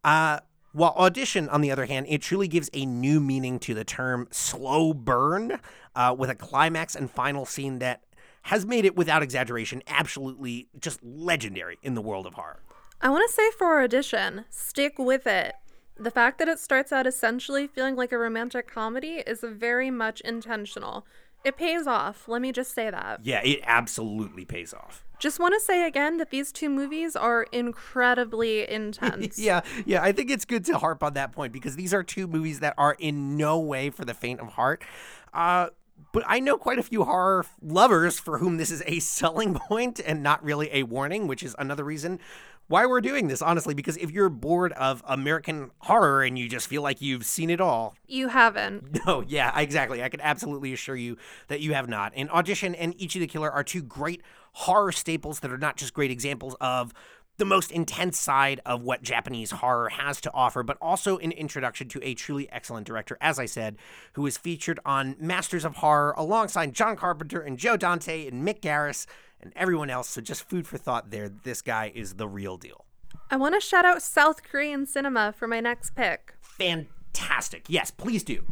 Uh, 0.04 0.40
while 0.72 0.94
Audition, 0.96 1.48
on 1.48 1.60
the 1.60 1.70
other 1.70 1.86
hand, 1.86 2.06
it 2.08 2.22
truly 2.22 2.48
gives 2.48 2.70
a 2.72 2.86
new 2.86 3.20
meaning 3.20 3.58
to 3.60 3.74
the 3.74 3.84
term 3.84 4.28
slow 4.30 4.94
burn 4.94 5.60
uh, 5.94 6.14
with 6.16 6.30
a 6.30 6.34
climax 6.34 6.94
and 6.94 7.10
final 7.10 7.44
scene 7.44 7.78
that 7.78 8.02
has 8.42 8.66
made 8.66 8.84
it, 8.84 8.96
without 8.96 9.22
exaggeration, 9.22 9.82
absolutely 9.86 10.68
just 10.80 11.02
legendary 11.02 11.78
in 11.82 11.94
the 11.94 12.02
world 12.02 12.26
of 12.26 12.34
horror. 12.34 12.60
I 13.00 13.08
want 13.08 13.28
to 13.28 13.32
say 13.32 13.50
for 13.52 13.82
Audition, 13.82 14.46
stick 14.50 14.98
with 14.98 15.26
it. 15.26 15.54
The 15.96 16.10
fact 16.10 16.38
that 16.38 16.48
it 16.48 16.58
starts 16.58 16.90
out 16.90 17.06
essentially 17.06 17.66
feeling 17.66 17.94
like 17.94 18.10
a 18.10 18.18
romantic 18.18 18.66
comedy 18.66 19.22
is 19.26 19.44
very 19.46 19.90
much 19.90 20.20
intentional. 20.22 21.06
It 21.44 21.56
pays 21.56 21.86
off, 21.86 22.28
let 22.28 22.40
me 22.40 22.50
just 22.52 22.74
say 22.74 22.90
that. 22.90 23.20
Yeah, 23.24 23.42
it 23.44 23.60
absolutely 23.64 24.44
pays 24.44 24.72
off. 24.72 25.04
Just 25.22 25.38
want 25.38 25.54
to 25.54 25.60
say 25.60 25.86
again 25.86 26.16
that 26.16 26.30
these 26.30 26.50
two 26.50 26.68
movies 26.68 27.14
are 27.14 27.46
incredibly 27.52 28.68
intense. 28.68 29.38
yeah, 29.38 29.60
yeah, 29.86 30.02
I 30.02 30.10
think 30.10 30.32
it's 30.32 30.44
good 30.44 30.64
to 30.64 30.78
harp 30.78 31.00
on 31.00 31.14
that 31.14 31.30
point 31.30 31.52
because 31.52 31.76
these 31.76 31.94
are 31.94 32.02
two 32.02 32.26
movies 32.26 32.58
that 32.58 32.74
are 32.76 32.96
in 32.98 33.36
no 33.36 33.56
way 33.60 33.88
for 33.88 34.04
the 34.04 34.14
faint 34.14 34.40
of 34.40 34.48
heart. 34.54 34.82
Uh, 35.32 35.68
but 36.10 36.24
I 36.26 36.40
know 36.40 36.58
quite 36.58 36.80
a 36.80 36.82
few 36.82 37.04
horror 37.04 37.46
lovers 37.62 38.18
for 38.18 38.38
whom 38.38 38.56
this 38.56 38.72
is 38.72 38.82
a 38.84 38.98
selling 38.98 39.54
point 39.68 40.00
and 40.04 40.24
not 40.24 40.42
really 40.42 40.68
a 40.72 40.82
warning, 40.82 41.28
which 41.28 41.44
is 41.44 41.54
another 41.56 41.84
reason 41.84 42.18
why 42.72 42.86
we're 42.86 43.02
doing 43.02 43.28
this, 43.28 43.42
honestly, 43.42 43.74
because 43.74 43.98
if 43.98 44.10
you're 44.10 44.30
bored 44.30 44.72
of 44.72 45.02
American 45.06 45.70
horror 45.80 46.22
and 46.22 46.38
you 46.38 46.48
just 46.48 46.66
feel 46.66 46.80
like 46.80 47.02
you've 47.02 47.26
seen 47.26 47.50
it 47.50 47.60
all, 47.60 47.94
you 48.06 48.28
haven't. 48.28 48.98
No, 49.06 49.22
yeah, 49.26 49.58
exactly. 49.58 50.02
I 50.02 50.08
can 50.08 50.20
absolutely 50.22 50.72
assure 50.72 50.96
you 50.96 51.18
that 51.48 51.60
you 51.60 51.74
have 51.74 51.86
not. 51.86 52.12
And 52.16 52.30
Audition 52.30 52.74
and 52.74 52.94
Ichi 52.98 53.18
the 53.18 53.26
Killer 53.26 53.50
are 53.50 53.62
two 53.62 53.82
great 53.82 54.22
horror 54.52 54.92
staples 54.92 55.40
that 55.40 55.50
are 55.50 55.58
not 55.58 55.76
just 55.76 55.92
great 55.92 56.10
examples 56.10 56.56
of 56.60 56.94
the 57.36 57.44
most 57.44 57.72
intense 57.72 58.18
side 58.18 58.60
of 58.64 58.82
what 58.82 59.02
Japanese 59.02 59.50
horror 59.50 59.88
has 59.88 60.20
to 60.20 60.32
offer, 60.32 60.62
but 60.62 60.78
also 60.80 61.18
an 61.18 61.32
introduction 61.32 61.88
to 61.88 62.00
a 62.02 62.14
truly 62.14 62.50
excellent 62.52 62.86
director, 62.86 63.18
as 63.20 63.38
I 63.38 63.46
said, 63.46 63.76
who 64.12 64.26
is 64.26 64.38
featured 64.38 64.78
on 64.86 65.16
Masters 65.18 65.64
of 65.64 65.76
Horror 65.76 66.14
alongside 66.16 66.72
John 66.72 66.96
Carpenter 66.96 67.40
and 67.40 67.58
Joe 67.58 67.76
Dante 67.76 68.26
and 68.26 68.46
Mick 68.46 68.60
Garris 68.60 69.06
and 69.42 69.52
everyone 69.56 69.90
else. 69.90 70.08
So 70.08 70.20
just 70.20 70.48
food 70.48 70.66
for 70.66 70.78
thought 70.78 71.10
there. 71.10 71.28
This 71.28 71.62
guy 71.62 71.92
is 71.94 72.14
the 72.14 72.28
real 72.28 72.56
deal. 72.56 72.84
I 73.30 73.36
want 73.36 73.54
to 73.54 73.60
shout 73.60 73.84
out 73.84 74.02
South 74.02 74.42
Korean 74.42 74.86
cinema 74.86 75.32
for 75.32 75.46
my 75.46 75.60
next 75.60 75.94
pick. 75.94 76.34
Fantastic. 76.40 77.64
Yes, 77.68 77.90
please 77.90 78.22
do. 78.22 78.44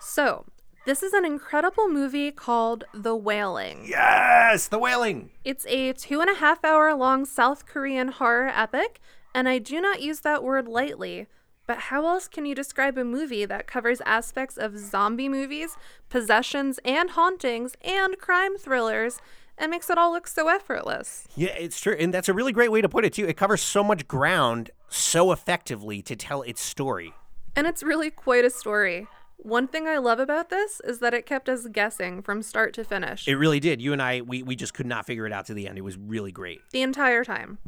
So, 0.00 0.44
this 0.86 1.02
is 1.02 1.12
an 1.14 1.24
incredible 1.24 1.88
movie 1.88 2.30
called 2.30 2.84
The 2.92 3.16
Wailing. 3.16 3.86
Yes, 3.88 4.68
The 4.68 4.78
Wailing. 4.78 5.30
It's 5.44 5.64
a 5.66 5.92
two 5.94 6.20
and 6.20 6.28
a 6.28 6.34
half 6.34 6.64
hour 6.64 6.92
long 6.94 7.24
South 7.24 7.64
Korean 7.64 8.08
horror 8.08 8.48
epic, 8.54 9.00
and 9.34 9.48
I 9.48 9.58
do 9.58 9.80
not 9.80 10.02
use 10.02 10.20
that 10.20 10.44
word 10.44 10.68
lightly. 10.68 11.26
But 11.66 11.78
how 11.78 12.06
else 12.06 12.28
can 12.28 12.44
you 12.44 12.54
describe 12.54 12.98
a 12.98 13.04
movie 13.04 13.46
that 13.46 13.66
covers 13.66 14.02
aspects 14.04 14.58
of 14.58 14.78
zombie 14.78 15.30
movies, 15.30 15.78
possessions 16.10 16.78
and 16.84 17.10
hauntings, 17.10 17.74
and 17.80 18.18
crime 18.18 18.58
thrillers, 18.58 19.20
and 19.58 19.70
makes 19.70 19.90
it 19.90 19.98
all 19.98 20.12
look 20.12 20.26
so 20.26 20.48
effortless? 20.48 21.26
Yeah, 21.36 21.54
it's 21.56 21.80
true. 21.80 21.96
And 21.98 22.12
that's 22.12 22.28
a 22.28 22.32
really 22.32 22.52
great 22.52 22.70
way 22.72 22.80
to 22.80 22.88
put 22.88 23.04
it, 23.04 23.12
too. 23.12 23.26
It 23.26 23.36
covers 23.36 23.60
so 23.60 23.84
much 23.84 24.08
ground 24.08 24.70
so 24.88 25.32
effectively 25.32 26.02
to 26.02 26.16
tell 26.16 26.42
its 26.42 26.60
story. 26.60 27.14
And 27.56 27.66
it's 27.66 27.82
really 27.82 28.10
quite 28.10 28.44
a 28.44 28.50
story. 28.50 29.06
One 29.36 29.68
thing 29.68 29.86
I 29.86 29.98
love 29.98 30.20
about 30.20 30.48
this 30.48 30.80
is 30.84 31.00
that 31.00 31.14
it 31.14 31.26
kept 31.26 31.48
us 31.48 31.66
guessing 31.66 32.22
from 32.22 32.42
start 32.42 32.72
to 32.74 32.84
finish. 32.84 33.28
It 33.28 33.36
really 33.36 33.60
did. 33.60 33.82
You 33.82 33.92
and 33.92 34.00
I, 34.00 34.22
we, 34.22 34.42
we 34.42 34.56
just 34.56 34.74
could 34.74 34.86
not 34.86 35.06
figure 35.06 35.26
it 35.26 35.32
out 35.32 35.46
to 35.46 35.54
the 35.54 35.68
end. 35.68 35.76
It 35.76 35.82
was 35.82 35.98
really 35.98 36.32
great. 36.32 36.60
The 36.70 36.82
entire 36.82 37.24
time. 37.24 37.58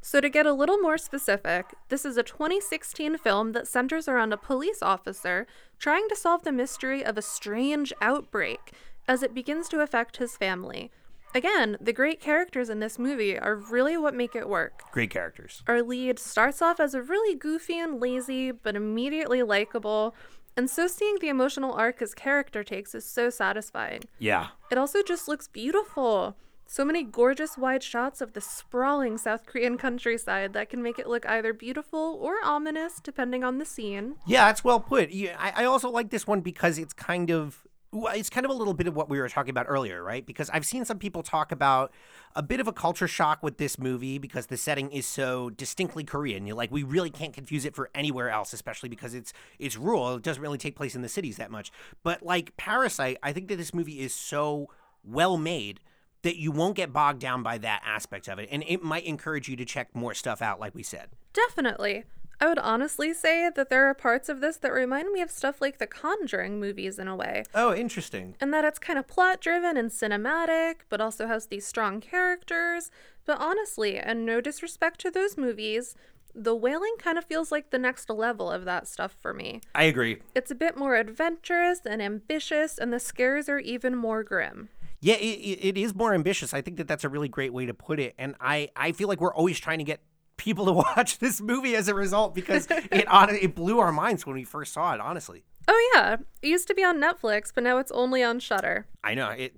So, 0.00 0.20
to 0.20 0.28
get 0.28 0.44
a 0.44 0.52
little 0.52 0.76
more 0.76 0.98
specific, 0.98 1.74
this 1.88 2.04
is 2.04 2.18
a 2.18 2.22
2016 2.22 3.16
film 3.16 3.52
that 3.52 3.66
centers 3.66 4.06
around 4.06 4.34
a 4.34 4.36
police 4.36 4.82
officer 4.82 5.46
trying 5.78 6.08
to 6.10 6.16
solve 6.16 6.44
the 6.44 6.52
mystery 6.52 7.02
of 7.02 7.16
a 7.16 7.22
strange 7.22 7.90
outbreak 8.02 8.72
as 9.08 9.22
it 9.22 9.34
begins 9.34 9.66
to 9.70 9.80
affect 9.80 10.18
his 10.18 10.36
family. 10.36 10.90
Again, 11.34 11.76
the 11.80 11.92
great 11.92 12.20
characters 12.20 12.70
in 12.70 12.78
this 12.78 12.96
movie 12.96 13.36
are 13.36 13.56
really 13.56 13.96
what 13.96 14.14
make 14.14 14.36
it 14.36 14.48
work. 14.48 14.82
Great 14.92 15.10
characters. 15.10 15.64
Our 15.66 15.82
lead 15.82 16.20
starts 16.20 16.62
off 16.62 16.78
as 16.78 16.94
a 16.94 17.02
really 17.02 17.34
goofy 17.34 17.76
and 17.78 18.00
lazy, 18.00 18.52
but 18.52 18.76
immediately 18.76 19.42
likable. 19.42 20.14
And 20.56 20.70
so 20.70 20.86
seeing 20.86 21.16
the 21.20 21.28
emotional 21.28 21.72
arc 21.72 21.98
his 21.98 22.14
character 22.14 22.62
takes 22.62 22.94
is 22.94 23.04
so 23.04 23.30
satisfying. 23.30 24.02
Yeah. 24.20 24.48
It 24.70 24.78
also 24.78 25.02
just 25.02 25.26
looks 25.26 25.48
beautiful. 25.48 26.36
So 26.66 26.84
many 26.84 27.02
gorgeous 27.02 27.58
wide 27.58 27.82
shots 27.82 28.20
of 28.20 28.32
the 28.32 28.40
sprawling 28.40 29.18
South 29.18 29.44
Korean 29.44 29.76
countryside 29.76 30.52
that 30.52 30.70
can 30.70 30.82
make 30.82 31.00
it 31.00 31.08
look 31.08 31.26
either 31.26 31.52
beautiful 31.52 32.16
or 32.22 32.36
ominous, 32.44 33.00
depending 33.02 33.42
on 33.42 33.58
the 33.58 33.64
scene. 33.64 34.14
Yeah, 34.24 34.46
that's 34.46 34.62
well 34.62 34.80
put. 34.80 35.10
Yeah, 35.10 35.36
I, 35.38 35.62
I 35.62 35.64
also 35.64 35.90
like 35.90 36.10
this 36.10 36.28
one 36.28 36.40
because 36.40 36.78
it's 36.78 36.92
kind 36.92 37.30
of 37.30 37.66
it's 37.94 38.30
kind 38.30 38.44
of 38.44 38.50
a 38.50 38.54
little 38.54 38.74
bit 38.74 38.86
of 38.86 38.94
what 38.94 39.08
we 39.08 39.18
were 39.18 39.28
talking 39.28 39.50
about 39.50 39.66
earlier, 39.68 40.02
right? 40.02 40.24
Because 40.24 40.50
I've 40.50 40.66
seen 40.66 40.84
some 40.84 40.98
people 40.98 41.22
talk 41.22 41.52
about 41.52 41.92
a 42.34 42.42
bit 42.42 42.60
of 42.60 42.66
a 42.66 42.72
culture 42.72 43.08
shock 43.08 43.42
with 43.42 43.58
this 43.58 43.78
movie 43.78 44.18
because 44.18 44.46
the 44.46 44.56
setting 44.56 44.90
is 44.90 45.06
so 45.06 45.50
distinctly 45.50 46.04
Korean. 46.04 46.46
You're 46.46 46.56
like, 46.56 46.70
we 46.70 46.82
really 46.82 47.10
can't 47.10 47.32
confuse 47.32 47.64
it 47.64 47.74
for 47.74 47.90
anywhere 47.94 48.30
else, 48.30 48.52
especially 48.52 48.88
because 48.88 49.14
it's 49.14 49.32
it's 49.58 49.76
rural. 49.76 50.16
It 50.16 50.22
doesn't 50.22 50.42
really 50.42 50.58
take 50.58 50.76
place 50.76 50.94
in 50.94 51.02
the 51.02 51.08
cities 51.08 51.36
that 51.36 51.50
much. 51.50 51.70
But 52.02 52.22
like 52.22 52.56
Parasite, 52.56 53.18
I 53.22 53.32
think 53.32 53.48
that 53.48 53.56
this 53.56 53.72
movie 53.72 54.00
is 54.00 54.14
so 54.14 54.68
well 55.04 55.36
made 55.36 55.80
that 56.22 56.36
you 56.36 56.50
won't 56.50 56.74
get 56.74 56.92
bogged 56.92 57.20
down 57.20 57.42
by 57.42 57.58
that 57.58 57.82
aspect 57.84 58.28
of 58.28 58.38
it, 58.38 58.48
and 58.50 58.64
it 58.66 58.82
might 58.82 59.04
encourage 59.04 59.48
you 59.48 59.56
to 59.56 59.64
check 59.64 59.94
more 59.94 60.14
stuff 60.14 60.40
out, 60.40 60.58
like 60.58 60.74
we 60.74 60.82
said. 60.82 61.10
Definitely. 61.34 62.04
I 62.40 62.46
would 62.46 62.58
honestly 62.58 63.14
say 63.14 63.50
that 63.54 63.68
there 63.68 63.86
are 63.86 63.94
parts 63.94 64.28
of 64.28 64.40
this 64.40 64.56
that 64.58 64.72
remind 64.72 65.12
me 65.12 65.20
of 65.20 65.30
stuff 65.30 65.60
like 65.60 65.78
the 65.78 65.86
Conjuring 65.86 66.60
movies 66.60 66.98
in 66.98 67.08
a 67.08 67.16
way. 67.16 67.44
Oh, 67.54 67.74
interesting. 67.74 68.34
And 68.40 68.52
that 68.52 68.64
it's 68.64 68.78
kind 68.78 68.98
of 68.98 69.06
plot 69.06 69.40
driven 69.40 69.76
and 69.76 69.90
cinematic, 69.90 70.76
but 70.88 71.00
also 71.00 71.26
has 71.26 71.46
these 71.46 71.66
strong 71.66 72.00
characters. 72.00 72.90
But 73.24 73.40
honestly, 73.40 73.98
and 73.98 74.26
no 74.26 74.40
disrespect 74.40 75.00
to 75.00 75.10
those 75.10 75.36
movies, 75.36 75.94
the 76.34 76.54
wailing 76.54 76.96
kind 76.98 77.16
of 77.16 77.24
feels 77.24 77.52
like 77.52 77.70
the 77.70 77.78
next 77.78 78.10
level 78.10 78.50
of 78.50 78.64
that 78.64 78.88
stuff 78.88 79.16
for 79.20 79.32
me. 79.32 79.60
I 79.74 79.84
agree. 79.84 80.18
It's 80.34 80.50
a 80.50 80.56
bit 80.56 80.76
more 80.76 80.96
adventurous 80.96 81.80
and 81.86 82.02
ambitious, 82.02 82.76
and 82.76 82.92
the 82.92 83.00
scares 83.00 83.48
are 83.48 83.60
even 83.60 83.94
more 83.94 84.24
grim. 84.24 84.68
Yeah, 85.00 85.14
it, 85.14 85.58
it 85.62 85.78
is 85.78 85.94
more 85.94 86.14
ambitious. 86.14 86.52
I 86.52 86.62
think 86.62 86.78
that 86.78 86.88
that's 86.88 87.04
a 87.04 87.08
really 87.08 87.28
great 87.28 87.52
way 87.52 87.66
to 87.66 87.74
put 87.74 88.00
it. 88.00 88.14
And 88.18 88.34
I, 88.40 88.70
I 88.74 88.92
feel 88.92 89.06
like 89.06 89.20
we're 89.20 89.34
always 89.34 89.60
trying 89.60 89.78
to 89.78 89.84
get 89.84 90.00
people 90.36 90.66
to 90.66 90.72
watch 90.96 91.18
this 91.18 91.40
movie 91.40 91.76
as 91.76 91.88
a 91.88 91.94
result 91.94 92.34
because 92.34 92.66
it 92.70 93.06
it 93.10 93.54
blew 93.54 93.78
our 93.78 93.92
minds 93.92 94.26
when 94.26 94.34
we 94.34 94.44
first 94.44 94.72
saw 94.72 94.94
it. 94.94 95.00
Honestly. 95.00 95.44
Oh 95.66 95.92
yeah, 95.94 96.16
it 96.42 96.48
used 96.48 96.68
to 96.68 96.74
be 96.74 96.84
on 96.84 97.00
Netflix, 97.00 97.50
but 97.54 97.64
now 97.64 97.78
it's 97.78 97.92
only 97.92 98.22
on 98.22 98.38
Shudder. 98.38 98.86
I 99.02 99.14
know 99.14 99.30
it. 99.30 99.54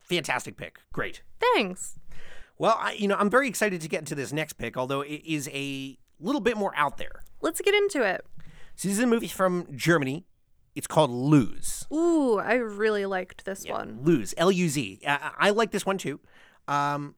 Fantastic 0.00 0.56
pick. 0.56 0.80
Great. 0.92 1.22
Thanks. 1.54 1.98
Well, 2.58 2.76
I, 2.78 2.92
you 2.92 3.08
know, 3.08 3.16
I'm 3.16 3.30
very 3.30 3.48
excited 3.48 3.80
to 3.80 3.88
get 3.88 4.00
into 4.00 4.14
this 4.14 4.32
next 4.32 4.54
pick, 4.54 4.76
although 4.76 5.02
it 5.02 5.22
is 5.24 5.48
a 5.52 5.98
little 6.18 6.40
bit 6.40 6.56
more 6.56 6.72
out 6.76 6.98
there. 6.98 7.22
Let's 7.40 7.60
get 7.60 7.74
into 7.74 8.02
it. 8.02 8.24
So 8.76 8.88
this 8.88 8.98
is 8.98 9.04
a 9.04 9.06
movie 9.06 9.28
from 9.28 9.66
Germany. 9.74 10.26
It's 10.74 10.86
called 10.86 11.10
Luz. 11.10 11.86
Ooh, 11.92 12.38
I 12.38 12.54
really 12.54 13.06
liked 13.06 13.44
this 13.44 13.64
yeah, 13.64 13.72
one. 13.72 14.00
Luz, 14.02 14.34
L 14.36 14.50
U 14.50 14.68
Z. 14.68 15.00
I, 15.06 15.30
I 15.38 15.50
like 15.50 15.70
this 15.70 15.84
one 15.84 15.98
too. 15.98 16.20
Um, 16.68 17.14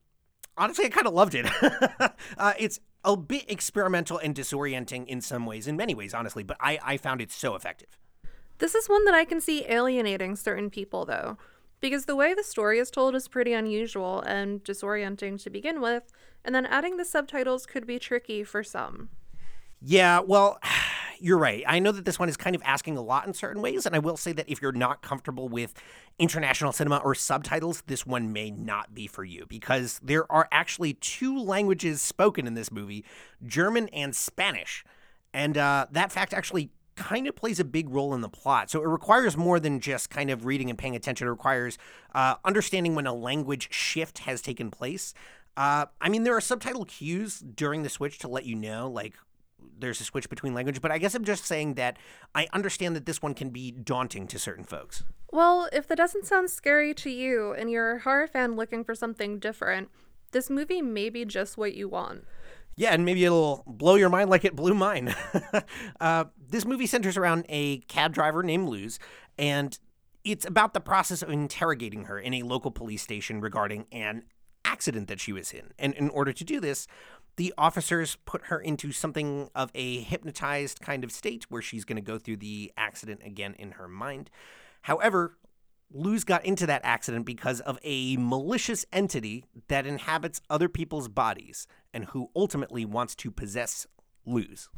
honestly, 0.56 0.86
I 0.86 0.88
kind 0.88 1.06
of 1.06 1.12
loved 1.12 1.34
it. 1.34 1.46
uh, 2.38 2.52
it's 2.58 2.80
a 3.04 3.16
bit 3.16 3.50
experimental 3.50 4.18
and 4.18 4.34
disorienting 4.34 5.06
in 5.06 5.20
some 5.20 5.46
ways, 5.46 5.66
in 5.66 5.76
many 5.76 5.94
ways, 5.94 6.14
honestly, 6.14 6.42
but 6.42 6.56
I, 6.60 6.78
I 6.82 6.96
found 6.96 7.20
it 7.20 7.30
so 7.30 7.54
effective. 7.54 7.98
This 8.58 8.74
is 8.74 8.88
one 8.88 9.04
that 9.06 9.14
I 9.14 9.24
can 9.24 9.40
see 9.40 9.64
alienating 9.68 10.36
certain 10.36 10.70
people, 10.70 11.04
though, 11.04 11.36
because 11.80 12.04
the 12.04 12.14
way 12.14 12.32
the 12.32 12.44
story 12.44 12.78
is 12.78 12.90
told 12.90 13.14
is 13.16 13.26
pretty 13.26 13.52
unusual 13.52 14.20
and 14.20 14.62
disorienting 14.62 15.42
to 15.42 15.50
begin 15.50 15.80
with, 15.80 16.12
and 16.44 16.54
then 16.54 16.66
adding 16.66 16.96
the 16.96 17.04
subtitles 17.04 17.66
could 17.66 17.86
be 17.86 17.98
tricky 17.98 18.44
for 18.44 18.62
some. 18.62 19.08
Yeah, 19.84 20.20
well, 20.20 20.58
you're 21.20 21.38
right. 21.38 21.64
I 21.66 21.78
know 21.78 21.92
that 21.92 22.04
this 22.04 22.18
one 22.18 22.28
is 22.28 22.36
kind 22.36 22.56
of 22.56 22.62
asking 22.64 22.96
a 22.96 23.02
lot 23.02 23.26
in 23.26 23.34
certain 23.34 23.62
ways, 23.62 23.86
and 23.86 23.94
I 23.94 23.98
will 23.98 24.16
say 24.16 24.32
that 24.32 24.48
if 24.48 24.62
you're 24.62 24.72
not 24.72 25.02
comfortable 25.02 25.48
with 25.48 25.74
international 26.18 26.72
cinema 26.72 26.98
or 26.98 27.14
subtitles, 27.14 27.82
this 27.86 28.06
one 28.06 28.32
may 28.32 28.50
not 28.50 28.94
be 28.94 29.06
for 29.06 29.24
you 29.24 29.46
because 29.48 30.00
there 30.02 30.30
are 30.30 30.48
actually 30.50 30.94
two 30.94 31.38
languages 31.38 32.00
spoken 32.00 32.46
in 32.46 32.54
this 32.54 32.70
movie 32.70 33.04
German 33.44 33.88
and 33.88 34.14
Spanish. 34.14 34.84
And 35.34 35.56
uh, 35.56 35.86
that 35.90 36.12
fact 36.12 36.34
actually 36.34 36.70
kind 36.94 37.26
of 37.26 37.34
plays 37.34 37.58
a 37.58 37.64
big 37.64 37.88
role 37.88 38.14
in 38.14 38.20
the 38.20 38.28
plot. 38.28 38.70
So 38.70 38.82
it 38.82 38.86
requires 38.86 39.36
more 39.36 39.58
than 39.58 39.80
just 39.80 40.10
kind 40.10 40.30
of 40.30 40.44
reading 40.44 40.68
and 40.68 40.78
paying 40.78 40.94
attention. 40.94 41.26
It 41.26 41.30
requires 41.30 41.78
uh, 42.14 42.34
understanding 42.44 42.94
when 42.94 43.06
a 43.06 43.14
language 43.14 43.72
shift 43.72 44.18
has 44.20 44.42
taken 44.42 44.70
place. 44.70 45.14
Uh, 45.56 45.86
I 46.00 46.08
mean, 46.08 46.24
there 46.24 46.36
are 46.36 46.40
subtitle 46.40 46.84
cues 46.84 47.40
during 47.40 47.82
the 47.82 47.88
switch 47.88 48.18
to 48.18 48.28
let 48.28 48.44
you 48.44 48.54
know, 48.54 48.90
like, 48.90 49.14
there's 49.78 50.00
a 50.00 50.04
switch 50.04 50.28
between 50.28 50.54
language, 50.54 50.80
but 50.80 50.90
I 50.90 50.98
guess 50.98 51.14
I'm 51.14 51.24
just 51.24 51.44
saying 51.44 51.74
that 51.74 51.96
I 52.34 52.48
understand 52.52 52.96
that 52.96 53.06
this 53.06 53.22
one 53.22 53.34
can 53.34 53.50
be 53.50 53.70
daunting 53.70 54.26
to 54.28 54.38
certain 54.38 54.64
folks. 54.64 55.04
Well, 55.32 55.68
if 55.72 55.88
that 55.88 55.98
doesn't 55.98 56.26
sound 56.26 56.50
scary 56.50 56.94
to 56.94 57.10
you 57.10 57.52
and 57.52 57.70
you're 57.70 57.96
a 57.96 58.00
horror 58.00 58.26
fan 58.26 58.56
looking 58.56 58.84
for 58.84 58.94
something 58.94 59.38
different, 59.38 59.88
this 60.32 60.50
movie 60.50 60.82
may 60.82 61.10
be 61.10 61.24
just 61.24 61.56
what 61.56 61.74
you 61.74 61.88
want. 61.88 62.24
Yeah, 62.76 62.94
and 62.94 63.04
maybe 63.04 63.24
it'll 63.24 63.64
blow 63.66 63.96
your 63.96 64.08
mind 64.08 64.30
like 64.30 64.44
it 64.44 64.56
blew 64.56 64.74
mine. 64.74 65.14
uh, 66.00 66.24
this 66.48 66.64
movie 66.64 66.86
centers 66.86 67.16
around 67.16 67.44
a 67.48 67.78
cab 67.80 68.14
driver 68.14 68.42
named 68.42 68.68
Luz, 68.68 68.98
and 69.38 69.78
it's 70.24 70.46
about 70.46 70.72
the 70.72 70.80
process 70.80 71.22
of 71.22 71.30
interrogating 71.30 72.04
her 72.04 72.18
in 72.18 72.32
a 72.34 72.42
local 72.42 72.70
police 72.70 73.02
station 73.02 73.40
regarding 73.40 73.86
an 73.92 74.24
accident 74.64 75.08
that 75.08 75.20
she 75.20 75.32
was 75.32 75.52
in. 75.52 75.72
And 75.78 75.92
in 75.94 76.08
order 76.10 76.32
to 76.32 76.44
do 76.44 76.60
this, 76.60 76.86
the 77.36 77.54
officers 77.56 78.16
put 78.24 78.46
her 78.46 78.60
into 78.60 78.92
something 78.92 79.50
of 79.54 79.70
a 79.74 80.00
hypnotized 80.00 80.80
kind 80.80 81.04
of 81.04 81.12
state 81.12 81.44
where 81.48 81.62
she's 81.62 81.84
going 81.84 81.96
to 81.96 82.02
go 82.02 82.18
through 82.18 82.36
the 82.36 82.72
accident 82.76 83.20
again 83.24 83.54
in 83.58 83.72
her 83.72 83.88
mind. 83.88 84.30
However, 84.82 85.38
Luz 85.94 86.24
got 86.24 86.44
into 86.44 86.66
that 86.66 86.80
accident 86.84 87.26
because 87.26 87.60
of 87.60 87.78
a 87.82 88.16
malicious 88.16 88.84
entity 88.92 89.44
that 89.68 89.86
inhabits 89.86 90.40
other 90.48 90.68
people's 90.68 91.08
bodies 91.08 91.66
and 91.92 92.06
who 92.06 92.30
ultimately 92.34 92.84
wants 92.84 93.14
to 93.16 93.30
possess 93.30 93.86
Luz. 94.24 94.68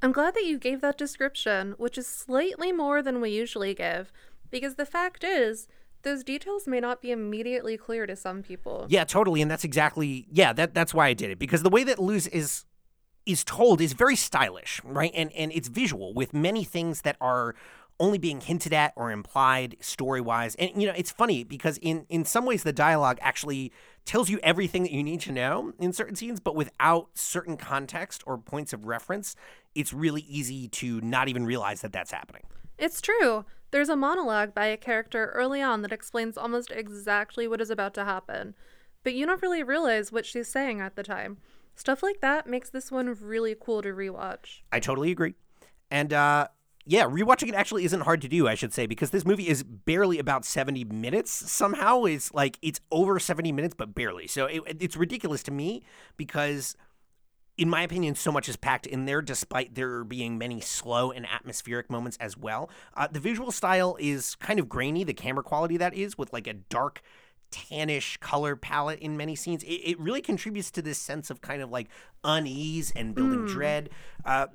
I'm 0.00 0.12
glad 0.12 0.34
that 0.34 0.44
you 0.44 0.58
gave 0.58 0.80
that 0.80 0.98
description, 0.98 1.74
which 1.78 1.96
is 1.96 2.06
slightly 2.06 2.72
more 2.72 3.02
than 3.02 3.20
we 3.20 3.30
usually 3.30 3.74
give, 3.74 4.12
because 4.50 4.74
the 4.74 4.86
fact 4.86 5.24
is, 5.24 5.68
those 6.02 6.24
details 6.24 6.66
may 6.66 6.80
not 6.80 7.00
be 7.00 7.10
immediately 7.10 7.76
clear 7.76 8.06
to 8.06 8.16
some 8.16 8.42
people. 8.42 8.86
Yeah, 8.88 9.04
totally, 9.04 9.42
and 9.42 9.50
that's 9.50 9.64
exactly 9.64 10.26
yeah, 10.30 10.52
that 10.52 10.74
that's 10.74 10.94
why 10.94 11.08
I 11.08 11.14
did 11.14 11.30
it 11.30 11.38
because 11.38 11.62
the 11.62 11.70
way 11.70 11.84
that 11.84 11.98
Luz 11.98 12.26
is 12.28 12.64
is 13.26 13.44
told 13.44 13.80
is 13.80 13.92
very 13.92 14.16
stylish, 14.16 14.80
right? 14.84 15.12
And 15.14 15.32
and 15.32 15.52
it's 15.52 15.68
visual 15.68 16.12
with 16.14 16.34
many 16.34 16.64
things 16.64 17.02
that 17.02 17.16
are 17.20 17.54
only 18.00 18.18
being 18.18 18.40
hinted 18.40 18.72
at 18.72 18.92
or 18.96 19.12
implied 19.12 19.76
story-wise. 19.80 20.54
And 20.56 20.70
you 20.80 20.88
know, 20.88 20.94
it's 20.96 21.10
funny 21.10 21.44
because 21.44 21.78
in 21.78 22.06
in 22.08 22.24
some 22.24 22.44
ways 22.44 22.62
the 22.62 22.72
dialogue 22.72 23.18
actually 23.20 23.72
tells 24.04 24.28
you 24.28 24.40
everything 24.42 24.82
that 24.82 24.90
you 24.90 25.02
need 25.02 25.20
to 25.20 25.32
know 25.32 25.72
in 25.78 25.92
certain 25.92 26.16
scenes, 26.16 26.40
but 26.40 26.56
without 26.56 27.10
certain 27.14 27.56
context 27.56 28.22
or 28.26 28.36
points 28.36 28.72
of 28.72 28.86
reference, 28.86 29.36
it's 29.74 29.92
really 29.92 30.22
easy 30.22 30.66
to 30.68 31.00
not 31.00 31.28
even 31.28 31.46
realize 31.46 31.82
that 31.82 31.92
that's 31.92 32.10
happening. 32.10 32.42
It's 32.78 33.00
true. 33.00 33.44
There's 33.72 33.88
a 33.88 33.96
monologue 33.96 34.54
by 34.54 34.66
a 34.66 34.76
character 34.76 35.32
early 35.34 35.62
on 35.62 35.80
that 35.82 35.92
explains 35.92 36.36
almost 36.36 36.70
exactly 36.70 37.48
what 37.48 37.60
is 37.60 37.70
about 37.70 37.94
to 37.94 38.04
happen, 38.04 38.54
but 39.02 39.14
you 39.14 39.24
don't 39.24 39.42
really 39.42 39.62
realize 39.62 40.12
what 40.12 40.26
she's 40.26 40.46
saying 40.46 40.80
at 40.80 40.94
the 40.94 41.02
time. 41.02 41.38
Stuff 41.74 42.02
like 42.02 42.20
that 42.20 42.46
makes 42.46 42.68
this 42.68 42.92
one 42.92 43.16
really 43.18 43.56
cool 43.58 43.80
to 43.80 43.88
rewatch. 43.88 44.60
I 44.70 44.78
totally 44.78 45.10
agree. 45.10 45.34
And 45.90 46.12
uh 46.12 46.48
yeah, 46.84 47.04
rewatching 47.04 47.48
it 47.48 47.54
actually 47.54 47.84
isn't 47.84 48.00
hard 48.00 48.20
to 48.22 48.28
do, 48.28 48.46
I 48.48 48.54
should 48.54 48.74
say, 48.74 48.86
because 48.86 49.10
this 49.10 49.24
movie 49.24 49.48
is 49.48 49.62
barely 49.62 50.18
about 50.18 50.44
70 50.44 50.84
minutes 50.84 51.30
somehow. 51.30 52.04
It's 52.04 52.34
like 52.34 52.58
it's 52.60 52.80
over 52.90 53.18
70 53.18 53.52
minutes, 53.52 53.74
but 53.74 53.94
barely. 53.94 54.26
So 54.26 54.46
it, 54.46 54.62
it's 54.80 54.96
ridiculous 54.96 55.42
to 55.44 55.50
me 55.50 55.82
because 56.16 56.76
in 57.58 57.68
my 57.68 57.82
opinion, 57.82 58.14
so 58.14 58.32
much 58.32 58.48
is 58.48 58.56
packed 58.56 58.86
in 58.86 59.04
there, 59.04 59.20
despite 59.20 59.74
there 59.74 60.04
being 60.04 60.38
many 60.38 60.60
slow 60.60 61.10
and 61.10 61.26
atmospheric 61.26 61.90
moments 61.90 62.16
as 62.18 62.36
well. 62.36 62.70
Uh, 62.94 63.08
the 63.10 63.20
visual 63.20 63.50
style 63.50 63.96
is 64.00 64.36
kind 64.36 64.58
of 64.58 64.68
grainy, 64.68 65.04
the 65.04 65.12
camera 65.12 65.42
quality 65.42 65.76
that 65.76 65.94
is, 65.94 66.16
with 66.16 66.32
like 66.32 66.46
a 66.46 66.54
dark, 66.54 67.02
tannish 67.50 68.18
color 68.20 68.56
palette 68.56 68.98
in 69.00 69.16
many 69.16 69.34
scenes. 69.34 69.62
It, 69.64 69.80
it 69.84 70.00
really 70.00 70.22
contributes 70.22 70.70
to 70.72 70.82
this 70.82 70.98
sense 70.98 71.28
of 71.28 71.42
kind 71.42 71.60
of 71.60 71.70
like 71.70 71.88
unease 72.24 72.90
and 72.96 73.14
building 73.14 73.40
mm. 73.40 73.48
dread. 73.48 73.90
Uh, 74.24 74.46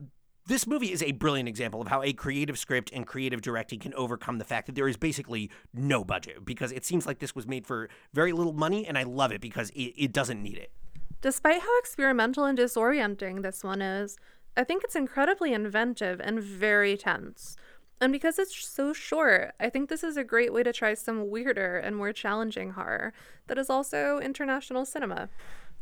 this 0.48 0.66
movie 0.66 0.92
is 0.92 1.04
a 1.04 1.12
brilliant 1.12 1.50
example 1.50 1.82
of 1.82 1.90
how 1.90 2.02
a 2.02 2.14
creative 2.14 2.58
script 2.58 2.90
and 2.94 3.06
creative 3.06 3.42
directing 3.42 3.80
can 3.80 3.94
overcome 3.94 4.38
the 4.38 4.46
fact 4.46 4.66
that 4.66 4.76
there 4.76 4.88
is 4.88 4.98
basically 4.98 5.52
no 5.74 6.04
budget 6.04 6.46
because 6.46 6.72
it 6.72 6.86
seems 6.86 7.06
like 7.06 7.20
this 7.20 7.36
was 7.36 7.46
made 7.46 7.68
for 7.68 7.90
very 8.14 8.32
little 8.32 8.54
money, 8.54 8.88
and 8.88 8.98
I 8.98 9.04
love 9.04 9.32
it 9.32 9.42
because 9.42 9.70
it, 9.72 9.94
it 9.98 10.14
doesn't 10.14 10.42
need 10.42 10.58
it. 10.58 10.72
Despite 11.22 11.62
how 11.62 11.80
experimental 11.80 12.46
and 12.46 12.58
disorienting 12.58 13.42
this 13.42 13.64
one 13.64 13.82
is, 13.82 14.18
I 14.56 14.64
think 14.64 14.84
it's 14.84 14.96
incredibly 14.96 15.54
inventive 15.54 16.20
and 16.20 16.40
very 16.40 16.98
tense. 16.98 17.56
And 18.00 18.12
because 18.12 18.38
it's 18.38 18.56
so 18.56 18.94
short, 18.94 19.54
I 19.60 19.70
think 19.70 19.90
this 19.90 20.04
is 20.04 20.18
a 20.18 20.24
great 20.24 20.54
way 20.54 20.62
to 20.64 20.72
try 20.72 20.94
some 20.94 21.30
weirder 21.30 21.78
and 21.78 21.96
more 21.96 22.14
challenging 22.14 22.72
horror 22.72 23.14
that 23.48 23.58
is 23.58 23.70
also 23.70 24.20
international 24.20 24.86
cinema. 24.86 25.30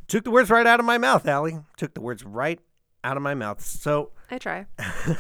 Took 0.08 0.24
the 0.24 0.32
words 0.32 0.50
right 0.50 0.66
out 0.66 0.80
of 0.80 0.86
my 0.86 0.98
mouth, 0.98 1.28
Allie. 1.28 1.60
Took 1.78 1.94
the 1.94 2.02
words 2.02 2.24
right 2.24 2.60
out 3.04 3.18
of 3.18 3.24
my 3.24 3.34
mouth. 3.34 3.62
So 3.62 4.12
I 4.32 4.38
try. 4.38 4.66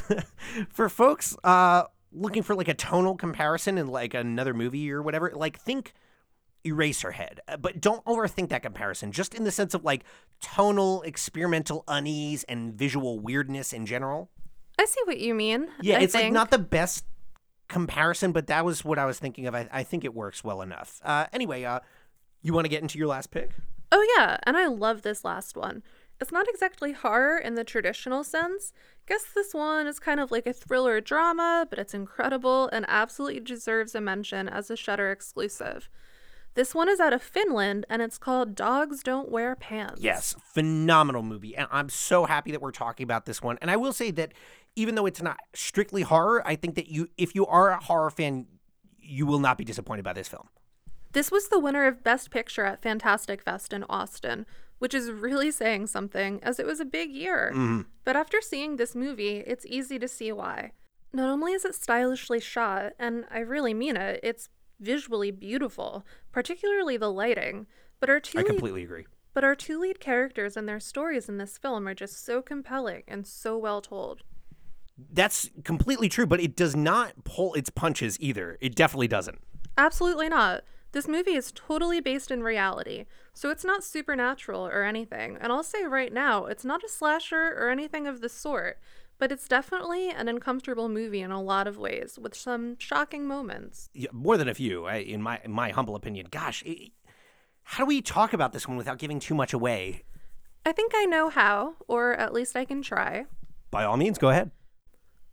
for 0.69 0.87
folks 0.87 1.35
uh, 1.43 1.83
looking 2.13 2.43
for 2.43 2.55
like 2.55 2.69
a 2.69 2.73
tonal 2.73 3.15
comparison 3.15 3.77
in 3.77 3.87
like 3.87 4.13
another 4.13 4.53
movie 4.53 4.89
or 4.91 5.01
whatever, 5.01 5.31
like 5.35 5.59
think 5.59 5.93
Eraserhead. 6.65 7.39
Uh, 7.47 7.57
But 7.57 7.79
don't 7.79 8.03
overthink 8.05 8.49
that 8.49 8.63
comparison, 8.63 9.11
just 9.11 9.33
in 9.33 9.43
the 9.43 9.51
sense 9.51 9.73
of 9.73 9.83
like 9.83 10.03
tonal, 10.41 11.01
experimental 11.03 11.83
unease 11.87 12.43
and 12.45 12.73
visual 12.73 13.19
weirdness 13.19 13.71
in 13.73 13.85
general. 13.85 14.29
I 14.79 14.85
see 14.85 15.01
what 15.05 15.19
you 15.19 15.33
mean. 15.33 15.69
Yeah, 15.81 15.99
I 15.99 16.01
it's 16.01 16.13
like 16.13 16.33
not 16.33 16.51
the 16.51 16.59
best 16.59 17.05
comparison, 17.67 18.31
but 18.31 18.47
that 18.47 18.65
was 18.65 18.83
what 18.83 18.99
I 18.99 19.05
was 19.05 19.19
thinking 19.19 19.47
of. 19.47 19.55
I, 19.55 19.67
I 19.71 19.83
think 19.83 20.03
it 20.03 20.13
works 20.13 20.43
well 20.43 20.61
enough. 20.61 20.99
Uh, 21.03 21.27
anyway, 21.31 21.63
uh, 21.63 21.79
you 22.41 22.53
want 22.53 22.65
to 22.65 22.69
get 22.69 22.81
into 22.81 22.97
your 22.97 23.07
last 23.07 23.31
pick? 23.31 23.51
Oh, 23.91 24.05
yeah, 24.17 24.37
and 24.43 24.57
I 24.57 24.67
love 24.67 25.01
this 25.01 25.23
last 25.23 25.55
one. 25.55 25.81
It's 26.19 26.31
not 26.31 26.47
exactly 26.47 26.93
horror 26.93 27.37
in 27.37 27.55
the 27.55 27.63
traditional 27.63 28.23
sense. 28.23 28.71
Guess 29.07 29.25
this 29.33 29.53
one 29.53 29.85
is 29.85 29.99
kind 29.99 30.19
of 30.19 30.31
like 30.31 30.47
a 30.47 30.53
thriller 30.53 31.01
drama, 31.01 31.67
but 31.69 31.77
it's 31.77 31.93
incredible 31.93 32.69
and 32.71 32.85
absolutely 32.87 33.39
deserves 33.41 33.95
a 33.95 34.01
mention 34.01 34.47
as 34.47 34.69
a 34.69 34.77
Shudder 34.77 35.11
exclusive. 35.11 35.89
This 36.55 36.73
one 36.73 36.87
is 36.87 37.01
out 37.01 37.11
of 37.13 37.21
Finland 37.21 37.85
and 37.89 38.01
it's 38.01 38.17
called 38.17 38.55
Dogs 38.55 39.03
Don't 39.03 39.29
Wear 39.29 39.55
Pants. 39.57 40.01
Yes, 40.01 40.35
phenomenal 40.41 41.21
movie. 41.21 41.55
And 41.55 41.67
I'm 41.69 41.89
so 41.89 42.25
happy 42.25 42.51
that 42.51 42.61
we're 42.61 42.71
talking 42.71 43.03
about 43.03 43.25
this 43.25 43.41
one. 43.41 43.57
And 43.61 43.69
I 43.69 43.75
will 43.75 43.91
say 43.93 44.09
that 44.11 44.33
even 44.75 44.95
though 44.95 45.05
it's 45.05 45.21
not 45.21 45.37
strictly 45.53 46.01
horror, 46.01 46.41
I 46.47 46.55
think 46.55 46.75
that 46.75 46.87
you 46.87 47.09
if 47.17 47.35
you 47.35 47.45
are 47.45 47.71
a 47.71 47.83
horror 47.83 48.09
fan, 48.09 48.47
you 48.97 49.25
will 49.25 49.39
not 49.39 49.57
be 49.57 49.65
disappointed 49.65 50.03
by 50.03 50.13
this 50.13 50.29
film. 50.29 50.47
This 51.11 51.29
was 51.29 51.49
the 51.49 51.59
winner 51.59 51.85
of 51.87 52.03
Best 52.03 52.31
Picture 52.31 52.65
at 52.65 52.81
Fantastic 52.81 53.41
Fest 53.41 53.71
in 53.73 53.83
Austin, 53.89 54.45
which 54.79 54.93
is 54.93 55.11
really 55.11 55.51
saying 55.51 55.87
something, 55.87 56.41
as 56.43 56.59
it 56.59 56.65
was 56.65 56.79
a 56.79 56.85
big 56.85 57.11
year. 57.11 57.51
Mm-hmm. 57.53 57.81
But 58.03 58.15
after 58.15 58.41
seeing 58.41 58.75
this 58.75 58.95
movie, 58.95 59.37
it's 59.45 59.65
easy 59.65 59.99
to 59.99 60.07
see 60.07 60.31
why. 60.31 60.71
Not 61.13 61.29
only 61.29 61.53
is 61.53 61.63
it 61.63 61.75
stylishly 61.75 62.41
shot, 62.41 62.93
and 62.99 63.25
I 63.31 63.39
really 63.39 63.73
mean 63.73 63.95
it, 63.95 64.19
it's 64.23 64.49
visually 64.79 65.31
beautiful, 65.31 66.05
particularly 66.31 66.97
the 66.97 67.11
lighting. 67.11 67.67
But 67.99 68.09
our 68.09 68.19
two 68.19 68.39
I 68.39 68.41
lead, 68.41 68.47
completely 68.47 68.83
agree. 68.83 69.05
but 69.33 69.43
our 69.43 69.55
two 69.55 69.79
lead 69.79 69.99
characters 69.99 70.55
and 70.57 70.67
their 70.67 70.79
stories 70.79 71.29
in 71.29 71.37
this 71.37 71.57
film 71.57 71.87
are 71.87 71.93
just 71.93 72.25
so 72.25 72.41
compelling 72.41 73.03
and 73.07 73.25
so 73.25 73.57
well 73.57 73.81
told. 73.81 74.23
That's 75.11 75.49
completely 75.63 76.07
true, 76.09 76.25
but 76.25 76.39
it 76.39 76.55
does 76.55 76.75
not 76.75 77.23
pull 77.25 77.53
its 77.53 77.69
punches 77.69 78.17
either. 78.21 78.57
It 78.61 78.75
definitely 78.75 79.09
doesn't. 79.09 79.39
Absolutely 79.77 80.29
not. 80.29 80.63
This 80.93 81.07
movie 81.09 81.33
is 81.35 81.51
totally 81.53 81.99
based 81.99 82.31
in 82.31 82.41
reality, 82.43 83.03
so 83.33 83.49
it's 83.49 83.65
not 83.65 83.83
supernatural 83.83 84.65
or 84.65 84.83
anything. 84.83 85.37
And 85.41 85.51
I'll 85.51 85.63
say 85.63 85.83
right 85.83 86.13
now, 86.13 86.45
it's 86.45 86.63
not 86.63 86.85
a 86.85 86.87
slasher 86.89 87.53
or 87.57 87.69
anything 87.69 88.07
of 88.07 88.21
the 88.21 88.29
sort, 88.29 88.79
but 89.17 89.31
it's 89.31 89.47
definitely 89.47 90.09
an 90.09 90.27
uncomfortable 90.27 90.89
movie 90.89 91.21
in 91.21 91.31
a 91.31 91.41
lot 91.41 91.67
of 91.67 91.77
ways, 91.77 92.19
with 92.21 92.35
some 92.35 92.77
shocking 92.79 93.27
moments. 93.27 93.89
Yeah, 93.93 94.09
more 94.11 94.37
than 94.37 94.47
a 94.47 94.53
few, 94.53 94.85
I, 94.85 94.97
in 94.97 95.21
my 95.21 95.39
in 95.43 95.51
my 95.51 95.69
humble 95.69 95.95
opinion. 95.95 96.27
Gosh, 96.31 96.63
it, 96.65 96.91
how 97.63 97.83
do 97.83 97.87
we 97.87 98.01
talk 98.01 98.33
about 98.33 98.53
this 98.53 98.67
one 98.67 98.77
without 98.77 98.99
giving 98.99 99.19
too 99.19 99.33
much 99.33 99.53
away? 99.53 100.03
I 100.65 100.71
think 100.71 100.93
I 100.95 101.05
know 101.05 101.29
how, 101.29 101.75
or 101.87 102.13
at 102.13 102.33
least 102.33 102.55
I 102.55 102.65
can 102.65 102.81
try. 102.81 103.25
By 103.71 103.83
all 103.83 103.97
means, 103.97 104.17
go 104.17 104.29
ahead. 104.29 104.51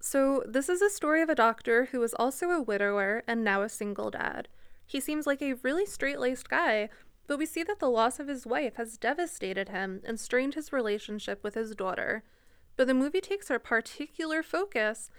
So, 0.00 0.42
this 0.48 0.68
is 0.68 0.82
a 0.82 0.90
story 0.90 1.22
of 1.22 1.28
a 1.28 1.34
doctor 1.34 1.86
who 1.86 2.02
is 2.02 2.14
also 2.14 2.50
a 2.50 2.60
widower 2.60 3.22
and 3.26 3.44
now 3.44 3.62
a 3.62 3.68
single 3.68 4.10
dad. 4.10 4.48
He 4.84 4.98
seems 4.98 5.26
like 5.26 5.40
a 5.40 5.54
really 5.62 5.86
straight 5.86 6.18
laced 6.18 6.50
guy, 6.50 6.88
but 7.26 7.38
we 7.38 7.46
see 7.46 7.62
that 7.62 7.78
the 7.78 7.88
loss 7.88 8.18
of 8.18 8.28
his 8.28 8.46
wife 8.46 8.76
has 8.76 8.98
devastated 8.98 9.68
him 9.68 10.02
and 10.04 10.18
strained 10.18 10.54
his 10.54 10.72
relationship 10.72 11.42
with 11.44 11.54
his 11.54 11.74
daughter. 11.74 12.24
But 12.76 12.86
the 12.86 12.94
movie 12.94 13.20
takes 13.20 13.50
a 13.50 13.58
particular 13.58 14.42
focus 14.42 15.10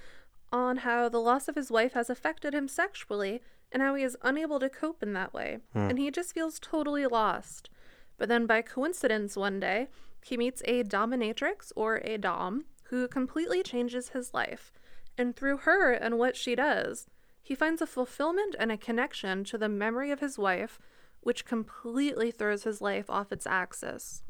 on 0.52 0.78
how 0.78 1.10
the 1.10 1.20
loss 1.20 1.48
of 1.48 1.56
his 1.56 1.72
wife 1.72 1.94
has 1.94 2.10
affected 2.10 2.54
him 2.54 2.68
sexually 2.68 3.42
and 3.72 3.82
how 3.82 3.96
he 3.96 4.04
is 4.04 4.18
unable 4.22 4.60
to 4.60 4.70
cope 4.70 5.02
in 5.02 5.14
that 5.14 5.34
way. 5.34 5.60
Hmm. 5.74 5.90
And 5.90 6.00
he 6.00 6.12
just 6.12 6.34
feels 6.34 6.60
totally 6.60 7.08
lost. 7.08 7.70
But 8.18 8.30
then 8.30 8.46
by 8.46 8.62
coincidence, 8.62 9.36
one 9.36 9.60
day, 9.60 9.88
he 10.24 10.38
meets 10.38 10.62
a 10.66 10.84
dominatrix 10.84 11.72
or 11.76 11.98
a 11.98 12.18
Dom 12.18 12.66
who 12.86 13.08
completely 13.08 13.64
changes 13.64 14.10
his 14.10 14.34
life. 14.34 14.72
And 15.18 15.36
through 15.36 15.58
her 15.58 15.92
and 15.92 16.18
what 16.18 16.38
she 16.38 16.56
does, 16.56 17.08
he 17.42 17.56
finds 17.56 17.82
a 17.82 17.88
fulfillment 17.88 18.56
and 18.58 18.72
a 18.72 18.78
connection 18.78 19.44
to 19.46 19.58
the 19.58 19.68
memory 19.68 20.12
of 20.12 20.20
his 20.20 20.38
wife, 20.38 20.80
which 21.22 21.46
completely 21.46 22.32
throws 22.32 22.64
his 22.64 22.82
life 22.82 23.10
off 23.10 23.32
its 23.32 23.48
axis. 23.48 24.24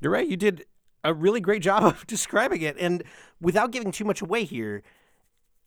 You're 0.00 0.12
right. 0.12 0.28
You 0.28 0.36
did 0.36 0.66
a 1.04 1.14
really 1.14 1.40
great 1.40 1.62
job 1.62 1.84
of 1.84 2.06
describing 2.06 2.62
it. 2.62 2.76
And 2.78 3.02
without 3.40 3.70
giving 3.70 3.92
too 3.92 4.04
much 4.04 4.22
away 4.22 4.44
here, 4.44 4.82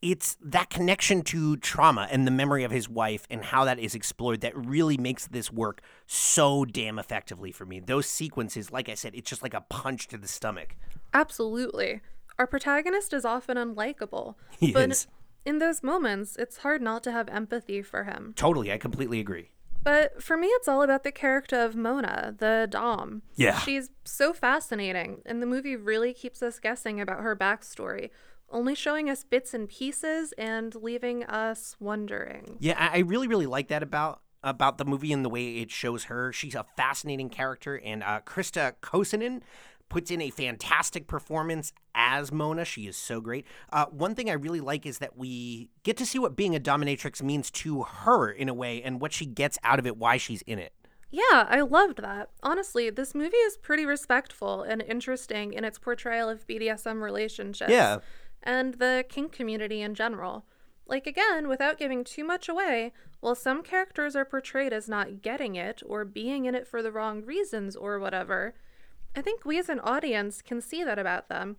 it's 0.01 0.37
that 0.41 0.69
connection 0.69 1.21
to 1.23 1.57
trauma 1.57 2.07
and 2.11 2.27
the 2.27 2.31
memory 2.31 2.63
of 2.63 2.71
his 2.71 2.87
wife 2.87 3.25
and 3.29 3.43
how 3.43 3.65
that 3.65 3.79
is 3.79 3.95
explored 3.95 4.41
that 4.41 4.55
really 4.55 4.97
makes 4.97 5.27
this 5.27 5.51
work 5.51 5.81
so 6.05 6.63
damn 6.65 6.99
effectively 6.99 7.51
for 7.51 7.65
me. 7.65 7.79
Those 7.79 8.05
sequences, 8.05 8.71
like 8.71 8.87
I 8.89 8.93
said, 8.93 9.15
it's 9.15 9.29
just 9.29 9.41
like 9.41 9.53
a 9.53 9.61
punch 9.61 10.07
to 10.09 10.17
the 10.17 10.27
stomach. 10.27 10.75
Absolutely. 11.13 12.01
Our 12.37 12.45
protagonist 12.45 13.13
is 13.13 13.25
often 13.25 13.57
unlikable. 13.57 14.35
He 14.59 14.71
but 14.71 14.91
is. 14.91 15.07
in 15.45 15.59
those 15.59 15.81
moments, 15.81 16.35
it's 16.37 16.57
hard 16.57 16.81
not 16.81 17.03
to 17.05 17.11
have 17.11 17.27
empathy 17.29 17.81
for 17.81 18.03
him. 18.03 18.33
Totally. 18.35 18.71
I 18.71 18.77
completely 18.77 19.19
agree. 19.19 19.49
But 19.85 20.21
for 20.21 20.35
me, 20.35 20.47
it's 20.47 20.67
all 20.67 20.81
about 20.81 21.03
the 21.03 21.11
character 21.11 21.61
of 21.61 21.75
Mona, 21.75 22.33
the 22.35 22.67
Dom. 22.67 23.21
Yeah. 23.35 23.59
She's 23.59 23.91
so 24.03 24.33
fascinating, 24.33 25.21
and 25.27 25.43
the 25.43 25.45
movie 25.45 25.75
really 25.75 26.11
keeps 26.11 26.41
us 26.41 26.59
guessing 26.59 26.99
about 26.99 27.21
her 27.21 27.35
backstory, 27.35 28.09
only 28.49 28.73
showing 28.73 29.11
us 29.11 29.23
bits 29.23 29.53
and 29.53 29.69
pieces 29.69 30.33
and 30.39 30.73
leaving 30.73 31.23
us 31.25 31.75
wondering. 31.79 32.57
Yeah, 32.59 32.89
I 32.91 32.99
really, 32.99 33.27
really 33.27 33.45
like 33.45 33.67
that 33.67 33.83
about 33.83 34.21
about 34.43 34.77
the 34.77 34.85
movie 34.85 35.11
and 35.11 35.25
the 35.25 35.29
way 35.29 35.57
it 35.57 35.71
shows 35.71 36.05
her. 36.05 36.31
She's 36.33 36.55
a 36.55 36.65
fascinating 36.75 37.29
character, 37.29 37.77
and 37.77 38.01
uh, 38.01 38.21
Krista 38.25 38.73
Kosonen 38.81 39.41
puts 39.89 40.11
in 40.11 40.21
a 40.21 40.29
fantastic 40.29 41.07
performance 41.07 41.73
as 41.93 42.31
Mona. 42.31 42.65
She 42.65 42.87
is 42.87 42.97
so 42.97 43.21
great. 43.21 43.45
Uh, 43.71 43.85
one 43.87 44.15
thing 44.15 44.29
I 44.29 44.33
really 44.33 44.59
like 44.59 44.85
is 44.85 44.97
that 44.99 45.17
we 45.17 45.69
get 45.83 45.97
to 45.97 46.05
see 46.05 46.19
what 46.19 46.35
being 46.35 46.55
a 46.55 46.59
dominatrix 46.59 47.21
means 47.21 47.51
to 47.51 47.83
her 47.83 48.29
in 48.29 48.49
a 48.49 48.53
way, 48.53 48.81
and 48.81 48.99
what 48.99 49.13
she 49.13 49.25
gets 49.25 49.57
out 49.63 49.79
of 49.79 49.85
it, 49.85 49.97
why 49.97 50.17
she's 50.17 50.41
in 50.43 50.59
it. 50.59 50.73
Yeah, 51.11 51.45
I 51.49 51.61
loved 51.61 52.01
that. 52.01 52.29
Honestly, 52.43 52.89
this 52.89 53.15
movie 53.15 53.37
is 53.37 53.57
pretty 53.57 53.85
respectful 53.85 54.63
and 54.63 54.81
interesting 54.81 55.53
in 55.53 55.63
its 55.63 55.79
portrayal 55.79 56.27
of 56.29 56.45
BDSM 56.45 57.01
relationships. 57.01 57.71
Yeah. 57.71 57.99
And 58.43 58.75
the 58.75 59.05
kink 59.07 59.31
community 59.31 59.81
in 59.81 59.95
general. 59.95 60.45
Like, 60.87 61.07
again, 61.07 61.47
without 61.47 61.79
giving 61.79 62.03
too 62.03 62.23
much 62.23 62.49
away, 62.49 62.91
while 63.19 63.33
some 63.33 63.63
characters 63.63 64.15
are 64.15 64.25
portrayed 64.25 64.73
as 64.73 64.89
not 64.89 65.21
getting 65.21 65.55
it 65.55 65.81
or 65.85 66.05
being 66.05 66.45
in 66.45 66.53
it 66.53 66.67
for 66.67 66.83
the 66.83 66.91
wrong 66.91 67.23
reasons 67.23 67.75
or 67.75 67.97
whatever, 67.97 68.53
I 69.15 69.21
think 69.21 69.45
we 69.45 69.57
as 69.57 69.69
an 69.69 69.79
audience 69.79 70.41
can 70.41 70.61
see 70.61 70.83
that 70.83 70.99
about 70.99 71.29
them. 71.29 71.57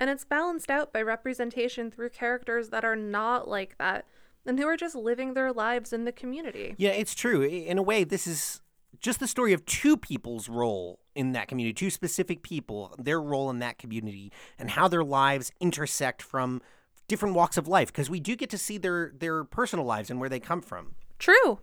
And 0.00 0.10
it's 0.10 0.24
balanced 0.24 0.70
out 0.70 0.92
by 0.92 1.02
representation 1.02 1.90
through 1.90 2.10
characters 2.10 2.68
that 2.68 2.84
are 2.84 2.96
not 2.96 3.48
like 3.48 3.76
that 3.78 4.06
and 4.46 4.58
who 4.58 4.66
are 4.66 4.76
just 4.76 4.94
living 4.94 5.34
their 5.34 5.52
lives 5.52 5.92
in 5.92 6.04
the 6.04 6.12
community. 6.12 6.74
Yeah, 6.78 6.90
it's 6.90 7.14
true. 7.14 7.42
In 7.42 7.78
a 7.78 7.82
way, 7.82 8.04
this 8.04 8.26
is 8.26 8.60
just 9.00 9.20
the 9.20 9.26
story 9.26 9.52
of 9.52 9.64
two 9.66 9.96
people's 9.96 10.48
role 10.48 11.00
in 11.14 11.32
that 11.32 11.48
community, 11.48 11.74
two 11.74 11.90
specific 11.90 12.42
people, 12.42 12.94
their 12.98 13.20
role 13.20 13.50
in 13.50 13.58
that 13.58 13.78
community, 13.78 14.32
and 14.58 14.70
how 14.70 14.88
their 14.88 15.04
lives 15.04 15.50
intersect 15.60 16.22
from 16.22 16.62
different 17.08 17.34
walks 17.34 17.56
of 17.56 17.66
life. 17.66 17.88
Because 17.88 18.08
we 18.08 18.20
do 18.20 18.36
get 18.36 18.50
to 18.50 18.58
see 18.58 18.78
their 18.78 19.12
their 19.18 19.44
personal 19.44 19.84
lives 19.84 20.10
and 20.10 20.20
where 20.20 20.28
they 20.28 20.40
come 20.40 20.62
from. 20.62 20.94
True. 21.18 21.58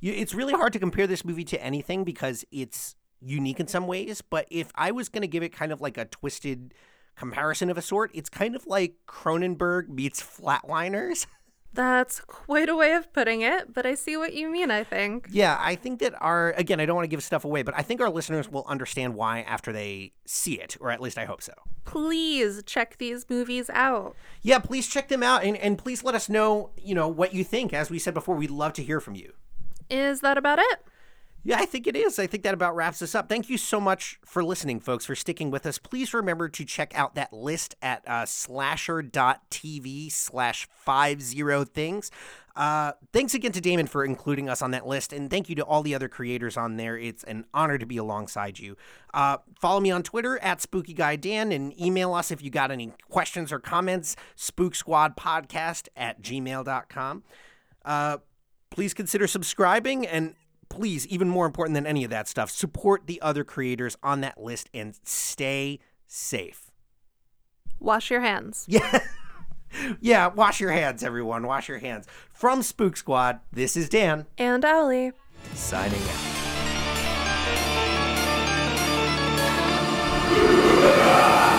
You, 0.00 0.12
it's 0.12 0.34
really 0.34 0.54
hard 0.54 0.72
to 0.72 0.78
compare 0.78 1.06
this 1.06 1.24
movie 1.24 1.44
to 1.44 1.62
anything 1.62 2.04
because 2.04 2.44
it's 2.50 2.96
unique 3.20 3.60
in 3.60 3.66
some 3.66 3.86
ways. 3.86 4.22
But 4.22 4.46
if 4.50 4.70
I 4.74 4.90
was 4.90 5.08
going 5.08 5.22
to 5.22 5.28
give 5.28 5.42
it 5.42 5.50
kind 5.50 5.72
of 5.72 5.80
like 5.80 5.98
a 5.98 6.04
twisted 6.06 6.74
comparison 7.16 7.70
of 7.70 7.78
a 7.78 7.82
sort, 7.82 8.10
it's 8.14 8.28
kind 8.28 8.54
of 8.54 8.66
like 8.66 8.94
Cronenberg 9.06 9.88
meets 9.88 10.22
Flatliners. 10.22 11.26
That's 11.74 12.20
quite 12.20 12.68
a 12.68 12.76
way 12.76 12.92
of 12.92 13.12
putting 13.12 13.40
it, 13.40 13.74
but 13.74 13.84
I 13.84 13.96
see 13.96 14.16
what 14.16 14.32
you 14.32 14.48
mean, 14.48 14.70
I 14.70 14.84
think. 14.84 15.26
Yeah, 15.32 15.58
I 15.60 15.74
think 15.74 15.98
that 15.98 16.14
our 16.20 16.52
again, 16.52 16.78
I 16.78 16.86
don't 16.86 16.94
want 16.94 17.04
to 17.04 17.08
give 17.08 17.22
stuff 17.24 17.44
away, 17.44 17.62
but 17.62 17.74
I 17.76 17.82
think 17.82 18.00
our 18.00 18.10
listeners 18.10 18.48
will 18.48 18.64
understand 18.68 19.16
why 19.16 19.40
after 19.40 19.72
they 19.72 20.12
see 20.24 20.60
it, 20.60 20.76
or 20.80 20.92
at 20.92 21.00
least 21.00 21.18
I 21.18 21.24
hope 21.24 21.42
so. 21.42 21.52
Please 21.84 22.62
check 22.64 22.98
these 22.98 23.26
movies 23.28 23.68
out. 23.70 24.14
Yeah, 24.42 24.60
please 24.60 24.86
check 24.86 25.08
them 25.08 25.24
out 25.24 25.42
and, 25.42 25.56
and 25.56 25.76
please 25.76 26.04
let 26.04 26.14
us 26.14 26.28
know, 26.28 26.70
you 26.80 26.94
know, 26.94 27.08
what 27.08 27.34
you 27.34 27.42
think. 27.42 27.72
As 27.72 27.90
we 27.90 27.98
said 27.98 28.14
before, 28.14 28.36
we'd 28.36 28.52
love 28.52 28.72
to 28.74 28.82
hear 28.84 29.00
from 29.00 29.16
you. 29.16 29.32
Is 29.90 30.20
that 30.20 30.38
about 30.38 30.60
it? 30.60 30.86
Yeah, 31.46 31.58
I 31.58 31.66
think 31.66 31.86
it 31.86 31.94
is. 31.94 32.18
I 32.18 32.26
think 32.26 32.42
that 32.44 32.54
about 32.54 32.74
wraps 32.74 33.02
us 33.02 33.14
up. 33.14 33.28
Thank 33.28 33.50
you 33.50 33.58
so 33.58 33.78
much 33.78 34.18
for 34.24 34.42
listening, 34.42 34.80
folks, 34.80 35.04
for 35.04 35.14
sticking 35.14 35.50
with 35.50 35.66
us. 35.66 35.76
Please 35.76 36.14
remember 36.14 36.48
to 36.48 36.64
check 36.64 36.96
out 36.96 37.14
that 37.16 37.34
list 37.34 37.76
at 37.82 38.02
uh, 38.06 38.24
slasher.tv 38.24 40.10
slash 40.10 40.66
five 40.72 41.20
zero 41.20 41.64
things. 41.64 42.10
Uh, 42.56 42.92
thanks 43.12 43.34
again 43.34 43.52
to 43.52 43.60
Damon 43.60 43.86
for 43.86 44.06
including 44.06 44.48
us 44.48 44.62
on 44.62 44.70
that 44.70 44.86
list, 44.86 45.12
and 45.12 45.28
thank 45.28 45.50
you 45.50 45.54
to 45.56 45.62
all 45.62 45.82
the 45.82 45.94
other 45.94 46.08
creators 46.08 46.56
on 46.56 46.76
there. 46.76 46.96
It's 46.96 47.24
an 47.24 47.44
honor 47.52 47.76
to 47.76 47.84
be 47.84 47.98
alongside 47.98 48.58
you. 48.58 48.76
Uh, 49.12 49.38
follow 49.60 49.80
me 49.80 49.90
on 49.90 50.02
Twitter 50.02 50.38
at 50.38 50.62
Spooky 50.62 50.94
Guy 50.94 51.16
Dan 51.16 51.52
and 51.52 51.78
email 51.78 52.14
us 52.14 52.30
if 52.30 52.42
you 52.42 52.50
got 52.50 52.70
any 52.70 52.92
questions 53.10 53.52
or 53.52 53.58
comments, 53.58 54.16
spooksquadpodcast 54.38 55.88
at 55.94 56.22
gmail.com. 56.22 57.24
Uh, 57.84 58.18
please 58.70 58.94
consider 58.94 59.26
subscribing 59.26 60.06
and 60.06 60.34
please, 60.68 61.06
even 61.08 61.28
more 61.28 61.46
important 61.46 61.74
than 61.74 61.86
any 61.86 62.04
of 62.04 62.10
that 62.10 62.28
stuff, 62.28 62.50
support 62.50 63.06
the 63.06 63.20
other 63.20 63.44
creators 63.44 63.96
on 64.02 64.20
that 64.22 64.42
list 64.42 64.68
and 64.74 64.96
stay 65.04 65.78
safe. 66.06 66.70
Wash 67.80 68.10
your 68.10 68.20
hands. 68.20 68.66
Yeah. 68.68 69.00
yeah, 70.00 70.28
wash 70.28 70.60
your 70.60 70.70
hands, 70.70 71.02
everyone. 71.02 71.48
Wash 71.48 71.68
your 71.68 71.78
hands. 71.78 72.06
From 72.32 72.62
Spook 72.62 72.96
Squad, 72.96 73.40
this 73.52 73.76
is 73.76 73.88
Dan. 73.88 74.26
And 74.38 74.64
Ollie. 74.64 75.10
Signing 75.54 76.00
out. 76.00 76.30